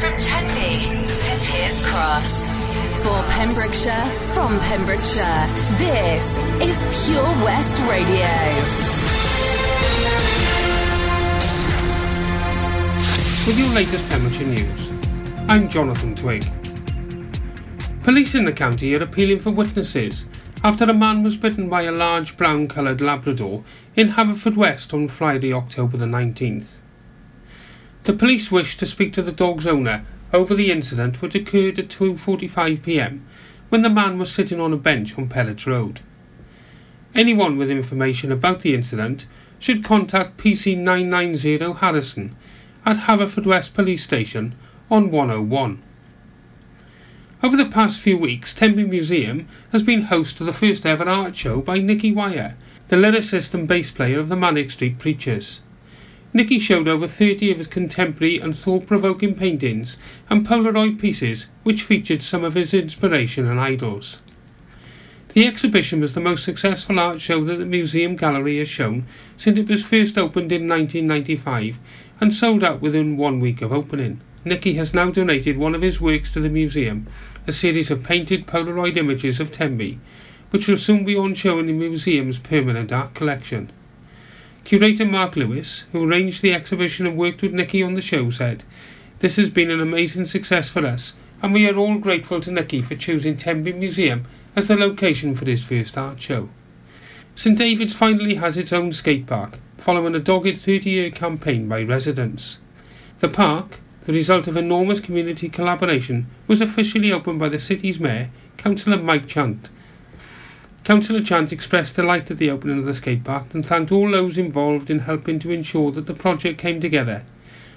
From 0.00 0.16
Tenby 0.16 1.06
to 1.06 1.38
Tiers 1.38 1.86
Cross. 1.86 2.46
For 3.02 3.22
Pembrokeshire, 3.32 4.04
from 4.34 4.60
Pembrokeshire, 4.60 5.46
this 5.78 6.36
is 6.60 7.08
Pure 7.08 7.24
West 7.42 7.78
Radio. 7.88 8.89
With 13.46 13.58
your 13.58 13.70
latest 13.70 14.06
Pembrokeshire 14.10 14.46
news, 14.46 14.90
I'm 15.48 15.70
Jonathan 15.70 16.14
Twig. 16.14 16.44
Police 18.02 18.34
in 18.34 18.44
the 18.44 18.52
county 18.52 18.94
are 18.94 19.02
appealing 19.02 19.40
for 19.40 19.50
witnesses 19.50 20.26
after 20.62 20.84
a 20.84 20.92
man 20.92 21.22
was 21.22 21.38
bitten 21.38 21.70
by 21.70 21.82
a 21.82 21.90
large 21.90 22.36
brown 22.36 22.68
coloured 22.68 23.00
Labrador 23.00 23.64
in 23.96 24.10
Haverfordwest 24.10 24.92
on 24.92 25.08
Friday, 25.08 25.54
October 25.54 25.96
the 25.96 26.04
19th. 26.04 26.72
The 28.04 28.12
police 28.12 28.52
wish 28.52 28.76
to 28.76 28.84
speak 28.84 29.14
to 29.14 29.22
the 29.22 29.32
dog's 29.32 29.66
owner 29.66 30.04
over 30.34 30.54
the 30.54 30.70
incident 30.70 31.22
which 31.22 31.34
occurred 31.34 31.78
at 31.78 31.88
2.45pm 31.88 33.20
when 33.70 33.80
the 33.80 33.88
man 33.88 34.18
was 34.18 34.30
sitting 34.30 34.60
on 34.60 34.74
a 34.74 34.76
bench 34.76 35.16
on 35.16 35.30
Pellets 35.30 35.66
Road. 35.66 36.00
Anyone 37.14 37.56
with 37.56 37.70
information 37.70 38.30
about 38.30 38.60
the 38.60 38.74
incident 38.74 39.24
should 39.58 39.82
contact 39.82 40.36
PC 40.36 40.76
990 40.76 41.78
Harrison 41.80 42.36
at 42.84 43.06
Haverfordwest 43.06 43.74
Police 43.74 44.02
Station 44.02 44.54
on 44.90 45.10
101. 45.10 45.82
Over 47.42 47.56
the 47.56 47.64
past 47.64 48.00
few 48.00 48.18
weeks, 48.18 48.52
Tenby 48.52 48.84
Museum 48.84 49.48
has 49.72 49.82
been 49.82 50.02
host 50.02 50.36
to 50.38 50.44
the 50.44 50.52
first 50.52 50.84
ever 50.84 51.08
art 51.08 51.34
show 51.36 51.60
by 51.60 51.78
Nicky 51.78 52.12
Wire, 52.12 52.56
the 52.88 52.96
lyricist 52.96 53.54
and 53.54 53.66
bass 53.66 53.90
player 53.90 54.18
of 54.18 54.28
the 54.28 54.36
Manic 54.36 54.70
Street 54.70 54.98
Preachers. 54.98 55.60
Nicky 56.32 56.58
showed 56.58 56.86
over 56.86 57.08
30 57.08 57.50
of 57.50 57.58
his 57.58 57.66
contemporary 57.66 58.38
and 58.38 58.56
thought-provoking 58.56 59.34
paintings 59.34 59.96
and 60.28 60.46
Polaroid 60.46 61.00
pieces 61.00 61.46
which 61.62 61.82
featured 61.82 62.22
some 62.22 62.44
of 62.44 62.54
his 62.54 62.74
inspiration 62.74 63.46
and 63.46 63.58
idols. 63.58 64.20
The 65.32 65.46
exhibition 65.46 66.00
was 66.00 66.14
the 66.14 66.20
most 66.20 66.42
successful 66.42 66.98
art 66.98 67.20
show 67.20 67.44
that 67.44 67.58
the 67.58 67.64
museum 67.64 68.16
gallery 68.16 68.58
has 68.58 68.68
shown 68.68 69.06
since 69.36 69.56
it 69.58 69.68
was 69.68 69.84
first 69.84 70.18
opened 70.18 70.50
in 70.50 70.68
1995 70.68 71.78
and 72.20 72.34
sold 72.34 72.64
out 72.64 72.80
within 72.80 73.16
one 73.16 73.38
week 73.38 73.62
of 73.62 73.72
opening. 73.72 74.20
Nicky 74.44 74.74
has 74.74 74.92
now 74.92 75.10
donated 75.10 75.56
one 75.56 75.76
of 75.76 75.82
his 75.82 76.00
works 76.00 76.32
to 76.32 76.40
the 76.40 76.48
museum, 76.48 77.06
a 77.46 77.52
series 77.52 77.92
of 77.92 78.02
painted 78.02 78.48
Polaroid 78.48 78.96
images 78.96 79.38
of 79.38 79.52
Tenby, 79.52 80.00
which 80.50 80.66
will 80.66 80.76
soon 80.76 81.04
be 81.04 81.16
on 81.16 81.34
show 81.34 81.60
in 81.60 81.66
the 81.66 81.72
museum's 81.72 82.38
permanent 82.38 82.90
art 82.90 83.14
collection. 83.14 83.70
Curator 84.64 85.04
Mark 85.04 85.36
Lewis, 85.36 85.84
who 85.92 86.04
arranged 86.04 86.42
the 86.42 86.52
exhibition 86.52 87.06
and 87.06 87.16
worked 87.16 87.40
with 87.40 87.52
Nicky 87.52 87.84
on 87.84 87.94
the 87.94 88.02
show, 88.02 88.30
said, 88.30 88.64
This 89.20 89.36
has 89.36 89.48
been 89.50 89.70
an 89.70 89.80
amazing 89.80 90.24
success 90.24 90.68
for 90.68 90.84
us, 90.84 91.12
and 91.40 91.54
we 91.54 91.68
are 91.68 91.76
all 91.76 91.98
grateful 91.98 92.40
to 92.40 92.50
Nicky 92.50 92.82
for 92.82 92.96
choosing 92.96 93.36
Tenby 93.36 93.72
Museum 93.72 94.26
as 94.56 94.68
the 94.68 94.76
location 94.76 95.34
for 95.34 95.46
his 95.46 95.62
first 95.62 95.96
art 95.96 96.20
show. 96.20 96.48
St 97.34 97.56
David's 97.56 97.94
finally 97.94 98.34
has 98.34 98.56
its 98.56 98.72
own 98.72 98.92
skate 98.92 99.26
park, 99.26 99.58
following 99.78 100.14
a 100.14 100.18
dogged 100.18 100.58
30 100.58 100.90
year 100.90 101.10
campaign 101.10 101.68
by 101.68 101.82
residents. 101.82 102.58
The 103.20 103.28
park, 103.28 103.80
the 104.04 104.12
result 104.12 104.46
of 104.46 104.56
enormous 104.56 105.00
community 105.00 105.48
collaboration, 105.48 106.26
was 106.46 106.60
officially 106.60 107.12
opened 107.12 107.38
by 107.38 107.48
the 107.48 107.58
city's 107.58 108.00
mayor, 108.00 108.30
Councillor 108.56 108.98
Mike 108.98 109.28
Chant. 109.28 109.70
Councillor 110.84 111.22
Chant 111.22 111.52
expressed 111.52 111.96
delight 111.96 112.30
at 112.30 112.38
the 112.38 112.50
opening 112.50 112.78
of 112.78 112.86
the 112.86 112.94
skate 112.94 113.22
park 113.22 113.46
and 113.52 113.64
thanked 113.64 113.92
all 113.92 114.10
those 114.10 114.38
involved 114.38 114.90
in 114.90 115.00
helping 115.00 115.38
to 115.38 115.50
ensure 115.50 115.92
that 115.92 116.06
the 116.06 116.14
project 116.14 116.58
came 116.58 116.80
together, 116.80 117.22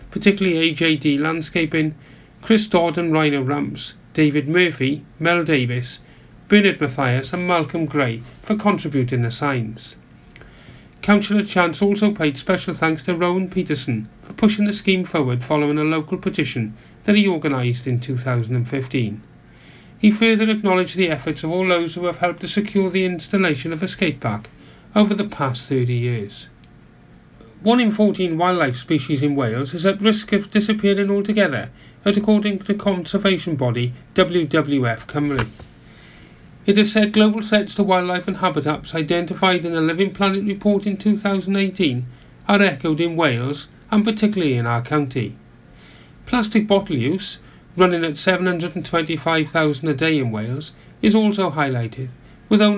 particularly 0.09 0.73
AJD 0.73 1.19
Landscaping, 1.19 1.95
Chris 2.41 2.65
Dodd 2.67 2.97
and 2.97 3.13
Rhino 3.13 3.41
Ramps, 3.41 3.93
David 4.13 4.47
Murphy, 4.47 5.03
Mel 5.19 5.43
Davis, 5.43 5.99
Bernard 6.53 6.79
Mathias 6.79 7.33
and 7.33 7.47
Malcolm 7.47 7.87
Gray 7.87 8.21
for 8.43 8.55
contributing 8.55 9.23
the 9.23 9.31
signs. 9.31 9.95
Councillor 11.01 11.41
Chant 11.41 11.81
also 11.81 12.11
paid 12.11 12.37
special 12.37 12.75
thanks 12.75 13.01
to 13.01 13.15
Rowan 13.15 13.49
Peterson 13.49 14.07
for 14.21 14.33
pushing 14.33 14.65
the 14.65 14.71
scheme 14.71 15.03
forward 15.03 15.43
following 15.43 15.79
a 15.79 15.83
local 15.83 16.15
petition 16.15 16.77
that 17.05 17.15
he 17.15 17.27
organised 17.27 17.87
in 17.87 17.99
2015. 17.99 19.23
He 19.97 20.11
further 20.11 20.47
acknowledged 20.47 20.95
the 20.95 21.09
efforts 21.09 21.43
of 21.43 21.49
all 21.49 21.67
those 21.67 21.95
who 21.95 22.05
have 22.05 22.19
helped 22.19 22.41
to 22.41 22.47
secure 22.47 22.91
the 22.91 23.03
installation 23.03 23.73
of 23.73 23.81
a 23.81 23.87
skate 23.87 24.19
park 24.19 24.47
over 24.95 25.15
the 25.15 25.23
past 25.23 25.67
30 25.67 25.91
years. 25.91 26.49
One 27.63 27.79
in 27.79 27.89
14 27.89 28.37
wildlife 28.37 28.75
species 28.75 29.23
in 29.23 29.35
Wales 29.35 29.73
is 29.73 29.87
at 29.87 29.99
risk 29.99 30.31
of 30.33 30.51
disappearing 30.51 31.09
altogether, 31.09 31.71
according 32.05 32.59
to 32.59 32.75
conservation 32.75 33.55
body 33.55 33.95
WWF 34.13 35.07
Cymru. 35.07 35.47
It 36.65 36.81
said 36.85 37.11
global 37.11 37.41
threats 37.41 37.73
to 37.75 37.83
wildlife 37.83 38.25
and 38.25 38.37
habitats 38.37 38.95
identified 38.95 39.65
in 39.65 39.73
the 39.73 39.81
Living 39.81 40.13
Planet 40.13 40.45
report 40.45 40.87
in 40.87 40.95
2018 40.95 42.05
are 42.47 42.61
echoed 42.61 43.01
in 43.01 43.17
Wales 43.17 43.67
and 43.91 44.05
particularly 44.05 44.55
in 44.55 44.65
our 44.65 44.81
county. 44.81 45.35
Plastic 46.25 46.65
bottle 46.65 46.95
use, 46.95 47.39
running 47.75 48.05
at 48.05 48.15
725,000 48.15 49.87
a 49.89 49.93
day 49.93 50.17
in 50.17 50.31
Wales, 50.31 50.71
is 51.01 51.13
also 51.13 51.51
highlighted, 51.51 52.07
with 52.47 52.61
only 52.61 52.71